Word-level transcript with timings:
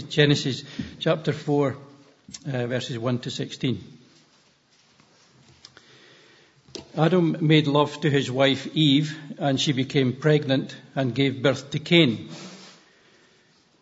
Genesis 0.00 0.64
chapter 1.00 1.34
4, 1.34 1.76
uh, 2.46 2.66
verses 2.66 2.98
1 2.98 3.18
to 3.18 3.30
16. 3.30 3.84
Adam 6.96 7.36
made 7.42 7.66
love 7.66 8.00
to 8.00 8.08
his 8.08 8.30
wife 8.30 8.66
Eve, 8.74 9.14
and 9.36 9.60
she 9.60 9.72
became 9.72 10.14
pregnant 10.14 10.74
and 10.94 11.14
gave 11.14 11.42
birth 11.42 11.70
to 11.72 11.78
Cain. 11.78 12.30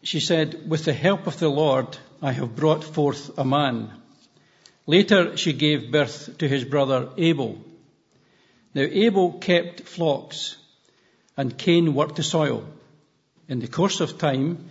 She 0.03 0.19
said, 0.19 0.69
With 0.69 0.85
the 0.85 0.93
help 0.93 1.29
of 1.29 1.39
the 1.39 1.49
Lord, 1.49 1.97
I 2.21 2.33
have 2.33 2.57
brought 2.57 2.83
forth 2.83 3.39
a 3.39 3.45
man. 3.45 3.93
Later, 4.89 5.37
she 5.37 5.53
gave 5.53 5.93
birth 5.93 6.39
to 6.39 6.49
his 6.49 6.65
brother 6.65 7.11
Abel. 7.19 7.57
Now, 8.75 8.83
Abel 8.83 9.35
kept 9.35 9.83
flocks, 9.83 10.57
and 11.37 11.57
Cain 11.57 11.95
worked 11.95 12.17
the 12.17 12.25
soil. 12.25 12.65
In 13.49 13.61
the 13.61 13.69
course 13.69 14.01
of 14.01 14.19
time, 14.19 14.71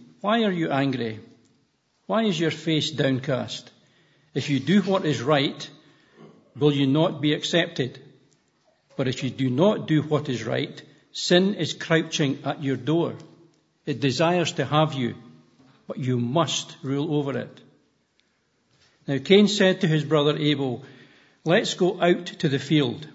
why 0.21 0.43
are 0.43 0.51
you 0.51 0.71
angry? 0.71 1.19
Why 2.05 2.23
is 2.23 2.39
your 2.39 2.51
face 2.51 2.91
downcast? 2.91 3.69
If 4.33 4.49
you 4.49 4.59
do 4.59 4.81
what 4.81 5.05
is 5.05 5.21
right, 5.21 5.69
will 6.57 6.71
you 6.71 6.87
not 6.87 7.21
be 7.21 7.33
accepted? 7.33 7.99
But 8.95 9.07
if 9.07 9.23
you 9.23 9.29
do 9.29 9.49
not 9.49 9.87
do 9.87 10.01
what 10.03 10.29
is 10.29 10.43
right, 10.43 10.81
sin 11.11 11.55
is 11.55 11.73
crouching 11.73 12.39
at 12.45 12.63
your 12.63 12.77
door. 12.77 13.15
It 13.85 13.99
desires 13.99 14.53
to 14.53 14.65
have 14.65 14.93
you, 14.93 15.15
but 15.87 15.97
you 15.97 16.19
must 16.19 16.75
rule 16.83 17.15
over 17.15 17.37
it. 17.37 17.61
Now 19.07 19.17
Cain 19.17 19.47
said 19.47 19.81
to 19.81 19.87
his 19.87 20.03
brother 20.03 20.37
Abel, 20.37 20.83
Let's 21.43 21.73
go 21.73 21.99
out 21.99 22.27
to 22.27 22.49
the 22.49 22.59
field. 22.59 23.07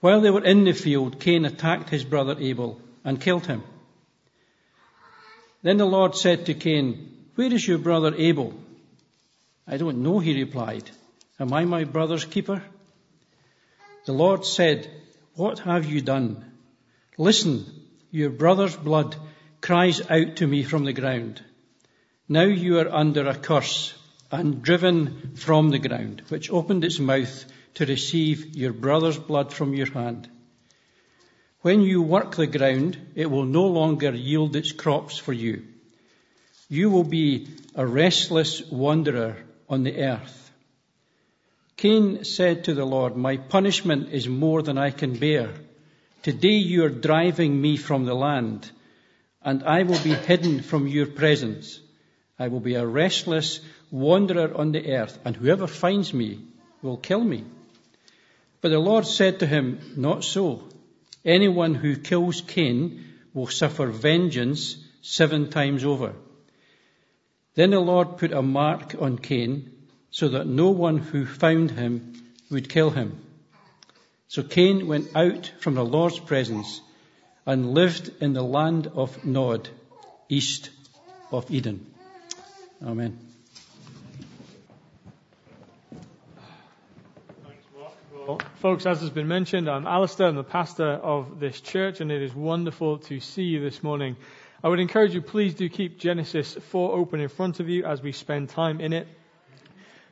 While 0.00 0.20
they 0.20 0.30
were 0.30 0.44
in 0.44 0.64
the 0.64 0.72
field, 0.72 1.18
Cain 1.20 1.46
attacked 1.46 1.88
his 1.88 2.04
brother 2.04 2.36
Abel 2.38 2.80
and 3.04 3.20
killed 3.20 3.46
him. 3.46 3.62
Then 5.62 5.76
the 5.76 5.86
Lord 5.86 6.16
said 6.16 6.46
to 6.46 6.54
Cain, 6.54 7.28
Where 7.36 7.52
is 7.52 7.66
your 7.66 7.78
brother 7.78 8.14
Abel? 8.16 8.54
I 9.66 9.76
don't 9.76 10.02
know, 10.02 10.18
he 10.18 10.40
replied. 10.40 10.90
Am 11.38 11.52
I 11.52 11.64
my 11.64 11.84
brother's 11.84 12.24
keeper? 12.24 12.62
The 14.04 14.12
Lord 14.12 14.44
said, 14.44 14.90
What 15.34 15.60
have 15.60 15.86
you 15.86 16.00
done? 16.00 16.44
Listen, 17.16 17.64
your 18.10 18.30
brother's 18.30 18.76
blood 18.76 19.14
cries 19.60 20.00
out 20.10 20.36
to 20.36 20.46
me 20.46 20.64
from 20.64 20.84
the 20.84 20.92
ground. 20.92 21.42
Now 22.28 22.44
you 22.44 22.78
are 22.78 22.92
under 22.92 23.28
a 23.28 23.34
curse 23.34 23.94
and 24.32 24.62
driven 24.62 25.36
from 25.36 25.70
the 25.70 25.78
ground, 25.78 26.22
which 26.28 26.50
opened 26.50 26.84
its 26.84 26.98
mouth 26.98 27.44
to 27.74 27.86
receive 27.86 28.56
your 28.56 28.72
brother's 28.72 29.18
blood 29.18 29.52
from 29.52 29.74
your 29.74 29.90
hand. 29.90 30.28
When 31.62 31.82
you 31.82 32.02
work 32.02 32.34
the 32.34 32.48
ground, 32.48 32.98
it 33.14 33.30
will 33.30 33.44
no 33.44 33.66
longer 33.66 34.12
yield 34.12 34.56
its 34.56 34.72
crops 34.72 35.16
for 35.16 35.32
you. 35.32 35.62
You 36.68 36.90
will 36.90 37.04
be 37.04 37.48
a 37.76 37.86
restless 37.86 38.68
wanderer 38.68 39.36
on 39.68 39.84
the 39.84 39.96
earth. 40.02 40.50
Cain 41.76 42.24
said 42.24 42.64
to 42.64 42.74
the 42.74 42.84
Lord, 42.84 43.16
My 43.16 43.36
punishment 43.36 44.08
is 44.10 44.28
more 44.28 44.62
than 44.62 44.76
I 44.76 44.90
can 44.90 45.16
bear. 45.16 45.50
Today 46.22 46.58
you 46.72 46.84
are 46.84 46.88
driving 46.88 47.60
me 47.60 47.76
from 47.76 48.06
the 48.06 48.14
land, 48.14 48.68
and 49.42 49.62
I 49.62 49.84
will 49.84 49.98
be 50.00 50.14
hidden 50.14 50.62
from 50.62 50.88
your 50.88 51.06
presence. 51.06 51.80
I 52.38 52.48
will 52.48 52.60
be 52.60 52.74
a 52.74 52.86
restless 52.86 53.60
wanderer 53.92 54.52
on 54.52 54.72
the 54.72 54.94
earth, 54.96 55.18
and 55.24 55.36
whoever 55.36 55.68
finds 55.68 56.12
me 56.12 56.40
will 56.82 56.96
kill 56.96 57.22
me. 57.22 57.44
But 58.60 58.70
the 58.70 58.78
Lord 58.80 59.06
said 59.06 59.40
to 59.40 59.46
him, 59.46 59.94
Not 59.96 60.24
so. 60.24 60.62
Anyone 61.24 61.74
who 61.74 61.96
kills 61.96 62.40
Cain 62.40 63.04
will 63.32 63.46
suffer 63.46 63.86
vengeance 63.86 64.76
seven 65.02 65.50
times 65.50 65.84
over. 65.84 66.14
Then 67.54 67.70
the 67.70 67.80
Lord 67.80 68.16
put 68.18 68.32
a 68.32 68.42
mark 68.42 68.94
on 69.00 69.18
Cain 69.18 69.70
so 70.10 70.28
that 70.28 70.46
no 70.46 70.70
one 70.70 70.98
who 70.98 71.26
found 71.26 71.70
him 71.70 72.14
would 72.50 72.68
kill 72.68 72.90
him. 72.90 73.20
So 74.28 74.42
Cain 74.42 74.86
went 74.86 75.14
out 75.14 75.52
from 75.60 75.74
the 75.74 75.84
Lord's 75.84 76.18
presence 76.18 76.80
and 77.46 77.74
lived 77.74 78.10
in 78.20 78.32
the 78.32 78.42
land 78.42 78.86
of 78.86 79.24
Nod, 79.24 79.68
east 80.28 80.70
of 81.30 81.50
Eden. 81.50 81.86
Amen. 82.82 83.31
Well, 88.24 88.40
folks, 88.60 88.86
as 88.86 89.00
has 89.00 89.10
been 89.10 89.26
mentioned, 89.26 89.68
I'm 89.68 89.84
Alistair. 89.84 90.28
I'm 90.28 90.36
the 90.36 90.44
pastor 90.44 90.86
of 90.86 91.40
this 91.40 91.60
church, 91.60 92.00
and 92.00 92.12
it 92.12 92.22
is 92.22 92.32
wonderful 92.32 92.98
to 92.98 93.18
see 93.18 93.42
you 93.42 93.60
this 93.60 93.82
morning. 93.82 94.16
I 94.62 94.68
would 94.68 94.78
encourage 94.78 95.12
you, 95.12 95.20
please 95.20 95.56
do 95.56 95.68
keep 95.68 95.98
Genesis 95.98 96.54
4 96.70 96.92
open 96.92 97.18
in 97.18 97.28
front 97.28 97.58
of 97.58 97.68
you 97.68 97.84
as 97.84 98.00
we 98.00 98.12
spend 98.12 98.50
time 98.50 98.80
in 98.80 98.92
it, 98.92 99.08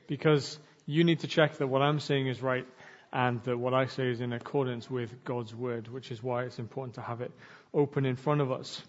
because 0.09 0.59
you 0.87 1.05
need 1.05 1.21
to 1.21 1.29
check 1.29 1.59
that 1.59 1.69
what 1.69 1.83
I'm 1.83 2.01
saying 2.01 2.27
is 2.27 2.43
right 2.43 2.67
and 3.13 3.41
that 3.45 3.57
what 3.57 3.75
I 3.75 3.87
say 3.87 4.09
is 4.09 4.21
in 4.21 4.33
accordance 4.33 4.91
with 4.91 5.25
God's 5.25 5.55
word, 5.55 5.87
which 5.87 6.11
is 6.11 6.21
why 6.21 6.43
it's 6.43 6.59
important 6.59 6.97
to 6.97 7.03
have 7.03 7.21
it 7.21 7.31
open 7.73 8.07
in 8.07 8.17
front 8.17 8.41
of 8.41 8.51
us. 8.51 8.83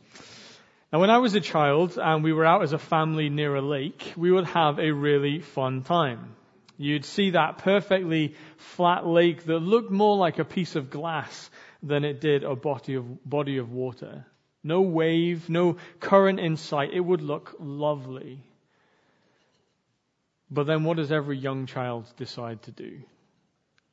Now, 0.91 0.99
when 0.99 1.11
I 1.11 1.19
was 1.19 1.35
a 1.35 1.41
child 1.41 1.99
and 2.01 2.23
we 2.23 2.33
were 2.33 2.45
out 2.45 2.63
as 2.63 2.73
a 2.73 2.79
family 2.79 3.29
near 3.29 3.53
a 3.53 3.61
lake, 3.61 4.13
we 4.17 4.31
would 4.31 4.45
have 4.45 4.79
a 4.79 4.89
really 4.89 5.41
fun 5.41 5.83
time. 5.83 6.35
You'd 6.81 7.05
see 7.05 7.29
that 7.31 7.59
perfectly 7.59 8.33
flat 8.57 9.05
lake 9.05 9.43
that 9.45 9.59
looked 9.59 9.91
more 9.91 10.17
like 10.17 10.39
a 10.39 10.45
piece 10.45 10.75
of 10.75 10.89
glass 10.89 11.51
than 11.83 12.03
it 12.03 12.19
did 12.19 12.43
a 12.43 12.55
body 12.55 12.95
of, 12.95 13.23
body 13.23 13.57
of 13.57 13.71
water. 13.71 14.25
No 14.63 14.81
wave, 14.81 15.47
no 15.47 15.77
current 15.99 16.39
in 16.39 16.57
sight. 16.57 16.89
It 16.91 17.01
would 17.01 17.21
look 17.21 17.55
lovely. 17.59 18.43
But 20.49 20.65
then 20.65 20.83
what 20.83 20.97
does 20.97 21.11
every 21.11 21.37
young 21.37 21.67
child 21.67 22.11
decide 22.17 22.63
to 22.63 22.71
do? 22.71 23.01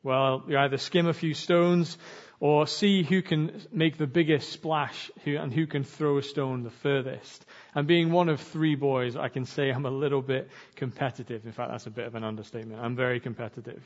Well, 0.02 0.44
you 0.46 0.56
either 0.56 0.78
skim 0.78 1.06
a 1.06 1.12
few 1.12 1.34
stones 1.34 1.98
or 2.40 2.68
see 2.68 3.02
who 3.02 3.20
can 3.20 3.60
make 3.72 3.98
the 3.98 4.06
biggest 4.06 4.50
splash 4.50 5.10
and 5.26 5.52
who 5.52 5.66
can 5.66 5.82
throw 5.82 6.18
a 6.18 6.22
stone 6.22 6.62
the 6.62 6.70
furthest. 6.70 7.44
And 7.74 7.88
being 7.88 8.12
one 8.12 8.28
of 8.28 8.40
three 8.40 8.76
boys, 8.76 9.16
I 9.16 9.28
can 9.28 9.44
say 9.44 9.70
I'm 9.70 9.86
a 9.86 9.90
little 9.90 10.22
bit 10.22 10.50
competitive. 10.76 11.44
In 11.46 11.52
fact, 11.52 11.72
that's 11.72 11.86
a 11.86 11.90
bit 11.90 12.06
of 12.06 12.14
an 12.14 12.22
understatement. 12.22 12.80
I'm 12.80 12.94
very 12.94 13.18
competitive. 13.18 13.82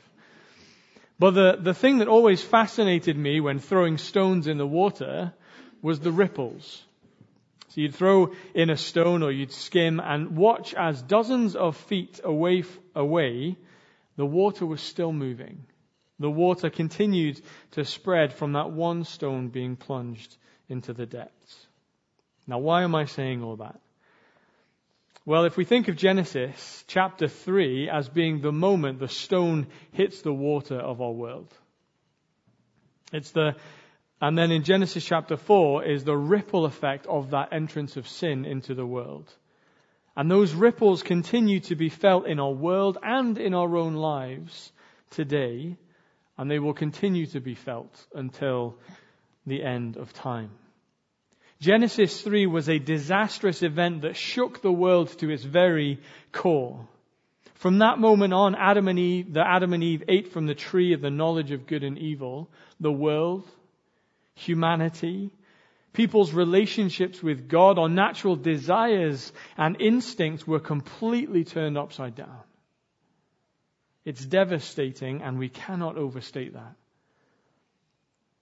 But 1.17 1.31
the, 1.31 1.57
the 1.59 1.73
thing 1.73 1.97
that 1.97 2.07
always 2.07 2.43
fascinated 2.43 3.17
me 3.17 3.39
when 3.39 3.57
throwing 3.59 3.97
stones 3.97 4.45
in 4.45 4.57
the 4.59 4.67
water 4.67 5.33
was 5.81 5.99
the 5.99 6.11
ripples. 6.11 6.83
So 7.69 7.81
you'd 7.81 7.95
throw 7.95 8.33
in 8.53 8.69
a 8.69 8.77
stone 8.77 9.23
or 9.23 9.31
you'd 9.31 9.51
skim 9.51 9.99
and 9.99 10.37
watch 10.37 10.75
as 10.75 11.01
dozens 11.01 11.55
of 11.55 11.75
feet 11.75 12.19
away, 12.23 12.65
away, 12.93 13.57
the 14.15 14.27
water 14.27 14.63
was 14.63 14.81
still 14.81 15.11
moving. 15.11 15.65
The 16.19 16.29
water 16.29 16.69
continued 16.69 17.41
to 17.71 17.85
spread 17.85 18.33
from 18.33 18.53
that 18.53 18.71
one 18.71 19.03
stone 19.03 19.49
being 19.49 19.75
plunged 19.75 20.37
into 20.69 20.93
the 20.93 21.05
depths. 21.05 21.67
Now, 22.47 22.59
why 22.59 22.83
am 22.83 22.95
I 22.95 23.05
saying 23.05 23.43
all 23.43 23.57
that? 23.57 23.79
Well, 25.25 25.45
if 25.45 25.55
we 25.55 25.63
think 25.63 25.87
of 25.87 25.95
Genesis 25.95 26.83
chapter 26.87 27.29
3 27.29 27.89
as 27.89 28.09
being 28.09 28.41
the 28.41 28.51
moment 28.51 28.99
the 28.99 29.07
stone 29.07 29.67
hits 29.93 30.21
the 30.21 30.33
water 30.33 30.75
of 30.75 31.01
our 31.01 31.13
world, 31.13 31.47
it's 33.13 33.31
the, 33.31 33.55
and 34.21 34.37
then 34.37 34.51
in 34.51 34.63
Genesis 34.63 35.05
chapter 35.05 35.37
4 35.37 35.85
is 35.85 36.03
the 36.03 36.17
ripple 36.17 36.65
effect 36.65 37.05
of 37.07 37.29
that 37.29 37.53
entrance 37.53 37.95
of 37.95 38.07
sin 38.07 38.43
into 38.43 38.75
the 38.75 38.85
world. 38.85 39.31
And 40.15 40.29
those 40.29 40.53
ripples 40.53 41.03
continue 41.03 41.61
to 41.61 41.75
be 41.75 41.89
felt 41.89 42.27
in 42.27 42.39
our 42.39 42.51
world 42.51 42.97
and 43.01 43.37
in 43.37 43.53
our 43.53 43.77
own 43.77 43.93
lives 43.93 44.71
today, 45.09 45.77
and 46.37 46.49
they 46.49 46.59
will 46.59 46.73
continue 46.73 47.25
to 47.27 47.39
be 47.39 47.55
felt 47.55 48.07
until 48.13 48.75
the 49.45 49.63
end 49.63 49.97
of 49.97 50.13
time. 50.13 50.51
Genesis 51.59 52.21
3 52.21 52.47
was 52.47 52.67
a 52.67 52.79
disastrous 52.79 53.63
event 53.63 54.01
that 54.01 54.17
shook 54.17 54.61
the 54.61 54.71
world 54.71 55.09
to 55.19 55.29
its 55.29 55.43
very 55.43 55.99
core. 56.31 56.87
From 57.55 57.79
that 57.79 57.99
moment 57.99 58.33
on, 58.33 58.55
Adam 58.55 58.87
and 58.89 58.99
Eve, 58.99 59.33
the 59.33 59.47
Adam 59.47 59.71
and 59.73 59.83
Eve 59.83 60.03
ate 60.09 60.33
from 60.33 60.45
the 60.45 60.55
tree 60.55 60.93
of 60.93 61.01
the 61.01 61.09
knowledge 61.09 61.51
of 61.51 61.67
good 61.67 61.83
and 61.83 61.97
evil. 61.97 62.49
The 62.81 62.91
world, 62.91 63.47
humanity, 64.35 65.31
People's 65.93 66.33
relationships 66.33 67.21
with 67.21 67.47
God 67.47 67.77
our 67.77 67.87
natural 67.87 68.35
desires 68.35 69.31
and 69.57 69.79
instincts 69.79 70.45
were 70.45 70.59
completely 70.59 71.43
turned 71.43 71.77
upside 71.77 72.15
down. 72.15 72.39
It's 74.05 74.25
devastating 74.25 75.21
and 75.21 75.39
we 75.39 75.49
cannot 75.49 75.97
overstate 75.97 76.53
that. 76.53 76.75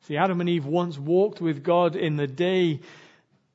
See, 0.02 0.18
Adam 0.18 0.42
and 0.42 0.50
Eve 0.50 0.66
once 0.66 0.98
walked 0.98 1.42
with 1.42 1.64
God 1.64 1.96
in 1.96 2.16
the 2.16 2.28
day 2.28 2.80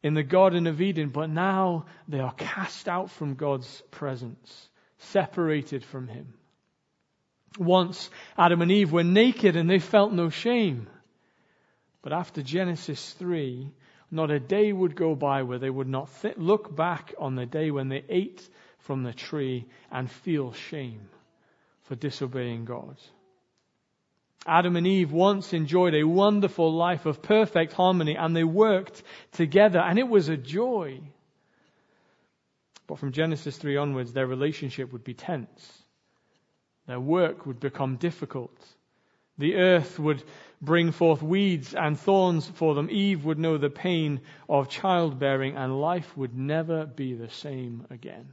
in 0.03 0.15
the 0.15 0.23
Garden 0.23 0.69
of 0.69 0.81
Eden, 0.81 1.09
but 1.09 1.29
now 1.29 1.87
they 2.07 2.21
are 2.21 2.33
cast 2.33 2.89
out 2.89 3.11
from 3.11 3.35
God's 3.35 3.83
presence, 3.91 4.69
separated 4.99 5.83
from 5.85 6.07
Him. 6.07 6.35
Once 7.59 8.11
Adam 8.39 8.63
and 8.63 8.71
Eve 8.71 8.93
were 8.93 9.03
naked 9.03 9.57
and 9.57 9.69
they 9.69 9.81
felt 9.81 10.13
no 10.13 10.29
shame. 10.29 10.87
But 12.03 12.13
after 12.13 12.43
Genesis 12.43 13.15
3, 13.15 13.73
not 14.13 14.31
a 14.31 14.39
day 14.39 14.73
would 14.73 14.95
go 14.95 15.17
by 15.17 15.43
where 15.43 15.59
they 15.59 15.71
would 15.71 15.89
not 15.89 16.09
th- 16.23 16.37
look 16.37 16.77
back 16.77 17.13
on 17.19 17.35
the 17.35 17.47
day 17.47 17.73
when 17.73 17.89
they 17.89 18.05
ate 18.09 18.49
from 18.79 19.03
the 19.03 19.13
tree 19.13 19.67
and 19.91 20.09
feel 20.09 20.53
shame 20.53 21.09
for 21.87 21.95
disobeying 21.95 22.65
God. 22.65 22.97
Adam 24.47 24.77
and 24.77 24.87
Eve 24.87 25.11
once 25.11 25.53
enjoyed 25.53 25.95
a 25.95 26.05
wonderful 26.05 26.73
life 26.73 27.07
of 27.07 27.23
perfect 27.23 27.73
harmony 27.73 28.17
and 28.17 28.35
they 28.35 28.45
worked 28.45 29.03
together 29.33 29.81
and 29.81 29.99
it 29.99 30.09
was 30.09 30.29
a 30.29 30.37
joy. 30.37 31.01
But 32.87 32.99
from 32.99 33.11
Genesis 33.11 33.57
3 33.57 33.77
onwards, 33.77 34.13
their 34.13 34.27
relationship 34.27 34.93
would 34.93 35.03
be 35.03 35.15
tense. 35.15 35.83
Their 36.87 37.01
work 37.01 37.47
would 37.47 37.59
become 37.59 37.97
difficult. 37.97 38.57
The 39.39 39.57
earth 39.57 39.99
would 39.99 40.23
bring 40.63 40.93
forth 40.93 41.23
weeds 41.23 41.75
and 41.75 41.99
thorns 41.99 42.47
for 42.47 42.75
them. 42.75 42.89
Eve 42.91 43.25
would 43.25 43.39
know 43.39 43.59
the 43.59 43.69
pain 43.69 44.21
of 44.49 44.69
childbearing, 44.69 45.57
and 45.57 45.81
life 45.81 46.17
would 46.17 46.37
never 46.37 46.87
be 46.87 47.15
the 47.15 47.29
same 47.29 47.87
again. 47.91 48.33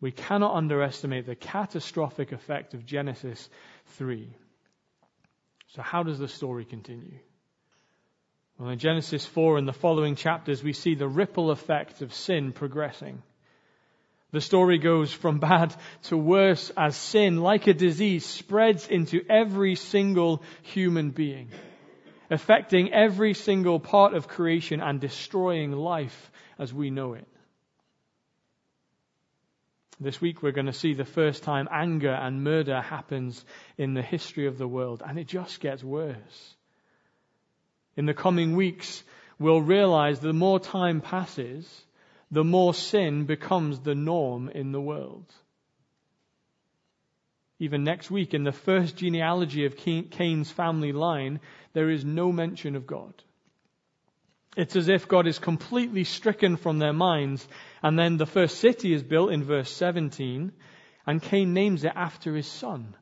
We 0.00 0.12
cannot 0.12 0.54
underestimate 0.54 1.26
the 1.26 1.34
catastrophic 1.34 2.32
effect 2.32 2.74
of 2.74 2.86
Genesis 2.86 3.48
3. 3.96 4.34
So, 5.68 5.82
how 5.82 6.02
does 6.02 6.18
the 6.18 6.28
story 6.28 6.64
continue? 6.64 7.18
Well, 8.58 8.70
in 8.70 8.78
Genesis 8.78 9.24
4 9.26 9.58
and 9.58 9.68
the 9.68 9.72
following 9.72 10.16
chapters, 10.16 10.62
we 10.62 10.72
see 10.72 10.94
the 10.94 11.08
ripple 11.08 11.50
effect 11.50 12.02
of 12.02 12.12
sin 12.12 12.52
progressing. 12.52 13.22
The 14.32 14.40
story 14.40 14.78
goes 14.78 15.12
from 15.12 15.38
bad 15.50 15.74
to 16.04 16.16
worse 16.16 16.70
as 16.76 16.96
sin, 16.96 17.38
like 17.38 17.66
a 17.66 17.74
disease, 17.74 18.24
spreads 18.24 18.88
into 18.88 19.22
every 19.28 19.74
single 19.74 20.42
human 20.62 21.10
being, 21.10 21.50
affecting 22.30 22.92
every 22.92 23.34
single 23.34 23.80
part 23.80 24.14
of 24.14 24.28
creation 24.28 24.80
and 24.80 25.00
destroying 25.00 25.72
life 25.72 26.30
as 26.58 26.72
we 26.72 26.90
know 26.90 27.14
it. 27.14 27.26
This 30.02 30.18
week 30.18 30.42
we're 30.42 30.52
going 30.52 30.66
to 30.66 30.72
see 30.72 30.94
the 30.94 31.04
first 31.04 31.42
time 31.42 31.68
anger 31.70 32.10
and 32.10 32.42
murder 32.42 32.80
happens 32.80 33.44
in 33.76 33.92
the 33.92 34.02
history 34.02 34.46
of 34.46 34.56
the 34.56 34.66
world, 34.66 35.02
and 35.06 35.18
it 35.18 35.26
just 35.26 35.60
gets 35.60 35.84
worse. 35.84 36.54
In 37.96 38.06
the 38.06 38.14
coming 38.14 38.56
weeks, 38.56 39.04
we'll 39.38 39.60
realize 39.60 40.18
the 40.18 40.32
more 40.32 40.58
time 40.58 41.02
passes, 41.02 41.84
the 42.30 42.44
more 42.44 42.72
sin 42.72 43.26
becomes 43.26 43.80
the 43.80 43.94
norm 43.94 44.48
in 44.48 44.72
the 44.72 44.80
world. 44.80 45.30
Even 47.58 47.84
next 47.84 48.10
week, 48.10 48.32
in 48.32 48.42
the 48.42 48.52
first 48.52 48.96
genealogy 48.96 49.66
of 49.66 49.76
Cain's 49.76 50.50
family 50.50 50.92
line, 50.92 51.40
there 51.74 51.90
is 51.90 52.06
no 52.06 52.32
mention 52.32 52.74
of 52.74 52.86
God. 52.86 53.12
It's 54.56 54.74
as 54.76 54.88
if 54.88 55.06
God 55.06 55.26
is 55.26 55.38
completely 55.38 56.04
stricken 56.04 56.56
from 56.56 56.78
their 56.78 56.92
minds. 56.92 57.46
And 57.82 57.98
then 57.98 58.16
the 58.16 58.26
first 58.26 58.58
city 58.58 58.92
is 58.92 59.02
built 59.02 59.32
in 59.32 59.44
verse 59.44 59.70
17, 59.70 60.52
and 61.06 61.22
Cain 61.22 61.54
names 61.54 61.84
it 61.84 61.92
after 61.94 62.34
his 62.34 62.46
son, 62.46 62.96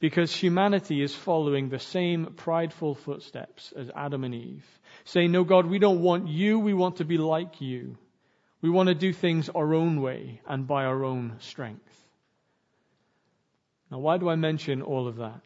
because 0.00 0.34
humanity 0.34 1.02
is 1.02 1.14
following 1.14 1.68
the 1.68 1.78
same 1.78 2.34
prideful 2.36 2.94
footsteps 2.94 3.72
as 3.76 3.90
Adam 3.94 4.24
and 4.24 4.34
Eve, 4.34 4.66
saying, 5.04 5.32
No, 5.32 5.44
God, 5.44 5.66
we 5.66 5.78
don't 5.78 6.00
want 6.00 6.28
you, 6.28 6.58
we 6.58 6.74
want 6.74 6.96
to 6.96 7.04
be 7.04 7.18
like 7.18 7.60
you. 7.60 7.98
We 8.62 8.70
want 8.70 8.88
to 8.88 8.94
do 8.94 9.12
things 9.12 9.50
our 9.50 9.74
own 9.74 10.00
way 10.00 10.40
and 10.46 10.66
by 10.66 10.84
our 10.84 11.04
own 11.04 11.36
strength. 11.40 11.82
Now, 13.90 13.98
why 13.98 14.16
do 14.16 14.30
I 14.30 14.36
mention 14.36 14.80
all 14.80 15.06
of 15.06 15.16
that? 15.16 15.42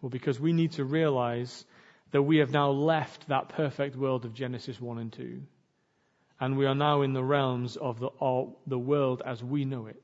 Well, 0.00 0.08
because 0.08 0.40
we 0.40 0.54
need 0.54 0.72
to 0.72 0.84
realize 0.84 1.66
that 2.10 2.22
we 2.22 2.38
have 2.38 2.50
now 2.50 2.70
left 2.70 3.28
that 3.28 3.50
perfect 3.50 3.96
world 3.96 4.24
of 4.24 4.34
Genesis 4.34 4.80
1 4.80 4.98
and 4.98 5.12
2. 5.12 5.42
And 6.40 6.56
we 6.56 6.66
are 6.66 6.74
now 6.74 7.02
in 7.02 7.12
the 7.12 7.24
realms 7.24 7.76
of 7.76 7.98
the, 7.98 8.10
the 8.66 8.78
world 8.78 9.22
as 9.24 9.42
we 9.42 9.64
know 9.64 9.86
it. 9.86 10.02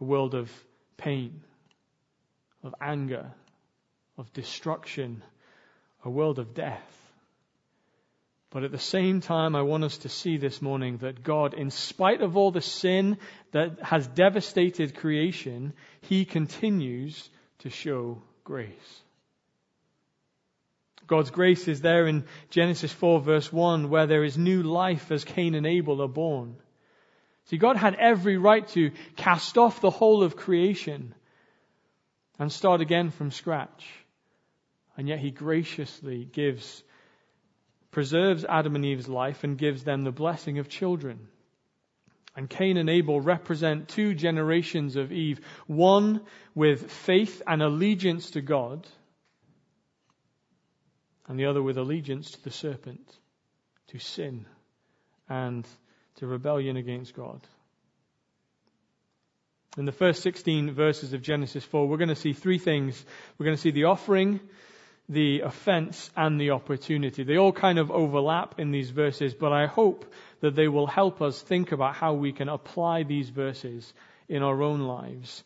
A 0.00 0.04
world 0.04 0.34
of 0.34 0.50
pain, 0.96 1.42
of 2.62 2.74
anger, 2.80 3.30
of 4.18 4.32
destruction, 4.32 5.22
a 6.04 6.10
world 6.10 6.38
of 6.38 6.54
death. 6.54 6.92
But 8.50 8.64
at 8.64 8.72
the 8.72 8.78
same 8.78 9.20
time, 9.20 9.54
I 9.54 9.62
want 9.62 9.84
us 9.84 9.98
to 9.98 10.08
see 10.08 10.38
this 10.38 10.62
morning 10.62 10.98
that 10.98 11.22
God, 11.22 11.52
in 11.52 11.70
spite 11.70 12.22
of 12.22 12.36
all 12.36 12.50
the 12.50 12.62
sin 12.62 13.18
that 13.52 13.82
has 13.82 14.06
devastated 14.06 14.94
creation, 14.94 15.74
He 16.00 16.24
continues 16.24 17.28
to 17.58 17.70
show 17.70 18.22
grace. 18.44 19.02
God's 21.06 21.30
grace 21.30 21.68
is 21.68 21.80
there 21.80 22.06
in 22.06 22.24
Genesis 22.50 22.92
4 22.92 23.20
verse 23.20 23.52
1 23.52 23.88
where 23.88 24.06
there 24.06 24.24
is 24.24 24.36
new 24.36 24.62
life 24.62 25.10
as 25.10 25.24
Cain 25.24 25.54
and 25.54 25.66
Abel 25.66 26.02
are 26.02 26.08
born. 26.08 26.56
See, 27.46 27.58
God 27.58 27.76
had 27.76 27.94
every 27.94 28.38
right 28.38 28.66
to 28.68 28.90
cast 29.14 29.56
off 29.56 29.80
the 29.80 29.90
whole 29.90 30.22
of 30.22 30.36
creation 30.36 31.14
and 32.38 32.50
start 32.50 32.80
again 32.80 33.10
from 33.10 33.30
scratch. 33.30 33.86
And 34.96 35.08
yet 35.08 35.20
he 35.20 35.30
graciously 35.30 36.24
gives 36.24 36.82
preserves 37.96 38.44
Adam 38.44 38.74
and 38.74 38.84
Eve's 38.84 39.08
life 39.08 39.42
and 39.42 39.56
gives 39.56 39.84
them 39.84 40.04
the 40.04 40.10
blessing 40.10 40.58
of 40.58 40.68
children. 40.68 41.28
And 42.36 42.50
Cain 42.50 42.76
and 42.76 42.90
Abel 42.90 43.22
represent 43.22 43.88
two 43.88 44.14
generations 44.14 44.96
of 44.96 45.12
Eve, 45.12 45.40
one 45.66 46.20
with 46.54 46.90
faith 46.92 47.40
and 47.46 47.62
allegiance 47.62 48.32
to 48.32 48.42
God, 48.42 48.86
and 51.28 51.38
the 51.38 51.46
other 51.46 51.62
with 51.62 51.78
allegiance 51.78 52.30
to 52.32 52.44
the 52.44 52.50
serpent, 52.50 53.10
to 53.88 53.98
sin, 53.98 54.46
and 55.28 55.66
to 56.16 56.26
rebellion 56.26 56.76
against 56.76 57.14
God. 57.14 57.40
In 59.76 59.84
the 59.84 59.92
first 59.92 60.22
16 60.22 60.72
verses 60.72 61.12
of 61.12 61.20
Genesis 61.20 61.64
4, 61.64 61.86
we're 61.86 61.98
going 61.98 62.08
to 62.08 62.14
see 62.14 62.32
three 62.32 62.58
things. 62.58 63.04
We're 63.36 63.44
going 63.44 63.56
to 63.56 63.60
see 63.60 63.72
the 63.72 63.84
offering, 63.84 64.40
the 65.08 65.40
offense 65.40 66.10
and 66.16 66.40
the 66.40 66.52
opportunity. 66.52 67.24
They 67.24 67.36
all 67.36 67.52
kind 67.52 67.78
of 67.78 67.90
overlap 67.90 68.58
in 68.58 68.70
these 68.70 68.90
verses, 68.90 69.34
but 69.34 69.52
I 69.52 69.66
hope 69.66 70.10
that 70.40 70.54
they 70.54 70.68
will 70.68 70.86
help 70.86 71.20
us 71.20 71.42
think 71.42 71.72
about 71.72 71.94
how 71.94 72.14
we 72.14 72.32
can 72.32 72.48
apply 72.48 73.02
these 73.02 73.28
verses 73.28 73.92
in 74.28 74.42
our 74.42 74.62
own 74.62 74.80
lives 74.80 75.44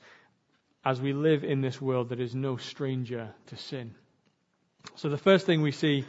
as 0.84 1.00
we 1.00 1.12
live 1.12 1.44
in 1.44 1.60
this 1.60 1.80
world 1.80 2.10
that 2.10 2.20
is 2.20 2.34
no 2.34 2.56
stranger 2.56 3.34
to 3.46 3.56
sin. 3.56 3.94
So 5.00 5.08
the 5.08 5.16
first 5.16 5.46
thing 5.46 5.62
we 5.62 5.72
see 5.72 6.04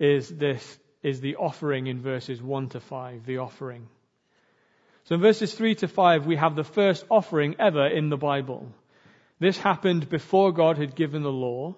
is 0.00 0.28
this 0.28 0.78
is 1.00 1.20
the 1.20 1.36
offering 1.36 1.86
in 1.86 2.00
verses 2.00 2.42
1 2.42 2.70
to 2.70 2.80
5, 2.80 3.24
the 3.24 3.38
offering. 3.38 3.86
So 5.04 5.14
in 5.14 5.20
verses 5.20 5.54
3 5.54 5.76
to 5.76 5.86
5 5.86 6.26
we 6.26 6.34
have 6.34 6.56
the 6.56 6.64
first 6.64 7.04
offering 7.08 7.54
ever 7.60 7.86
in 7.86 8.08
the 8.08 8.16
Bible. 8.16 8.66
This 9.38 9.56
happened 9.56 10.08
before 10.08 10.50
God 10.50 10.76
had 10.76 10.96
given 10.96 11.22
the 11.22 11.30
law. 11.30 11.76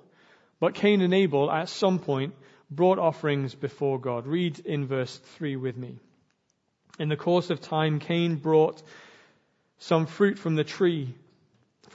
But 0.59 0.73
Cain 0.73 1.03
and 1.03 1.13
Abel 1.13 1.51
at 1.51 1.69
some 1.69 1.99
point 1.99 2.35
brought 2.71 2.99
offerings 2.99 3.55
before 3.55 4.01
God. 4.01 4.27
Read 4.27 4.59
in 4.61 4.87
verse 4.87 5.19
3 5.37 5.57
with 5.57 5.77
me. 5.77 5.99
In 6.99 7.11
the 7.11 7.17
course 7.19 7.51
of 7.51 7.61
time, 7.61 7.99
Cain 7.99 8.37
brought 8.37 8.83
some 9.81 10.07
fruit 10.07 10.39
from 10.39 10.55
the 10.55 10.65
tree, 10.65 11.15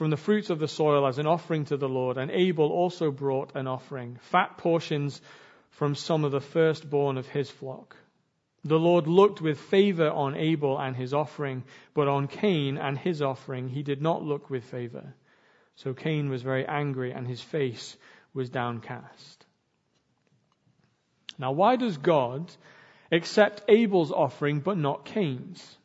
from 0.00 0.08
the 0.08 0.16
fruits 0.16 0.48
of 0.48 0.58
the 0.58 0.66
soil 0.66 1.06
as 1.06 1.18
an 1.18 1.26
offering 1.26 1.66
to 1.66 1.76
the 1.76 1.86
Lord, 1.86 2.16
and 2.16 2.30
Abel 2.30 2.70
also 2.70 3.10
brought 3.10 3.54
an 3.54 3.66
offering, 3.66 4.16
fat 4.30 4.56
portions 4.56 5.20
from 5.72 5.94
some 5.94 6.24
of 6.24 6.32
the 6.32 6.40
firstborn 6.40 7.18
of 7.18 7.26
his 7.26 7.50
flock. 7.50 7.94
The 8.64 8.78
Lord 8.78 9.06
looked 9.06 9.42
with 9.42 9.60
favor 9.60 10.08
on 10.08 10.36
Abel 10.36 10.80
and 10.80 10.96
his 10.96 11.12
offering, 11.12 11.64
but 11.92 12.08
on 12.08 12.28
Cain 12.28 12.78
and 12.78 12.96
his 12.96 13.20
offering 13.20 13.68
he 13.68 13.82
did 13.82 14.00
not 14.00 14.22
look 14.22 14.48
with 14.48 14.64
favor. 14.64 15.12
So 15.76 15.92
Cain 15.92 16.30
was 16.30 16.40
very 16.40 16.66
angry, 16.66 17.12
and 17.12 17.28
his 17.28 17.42
face 17.42 17.94
was 18.32 18.48
downcast. 18.48 19.44
Now, 21.36 21.52
why 21.52 21.76
does 21.76 21.98
God 21.98 22.50
accept 23.12 23.64
Abel's 23.68 24.12
offering 24.12 24.60
but 24.60 24.78
not 24.78 25.04
Cain's? 25.04 25.76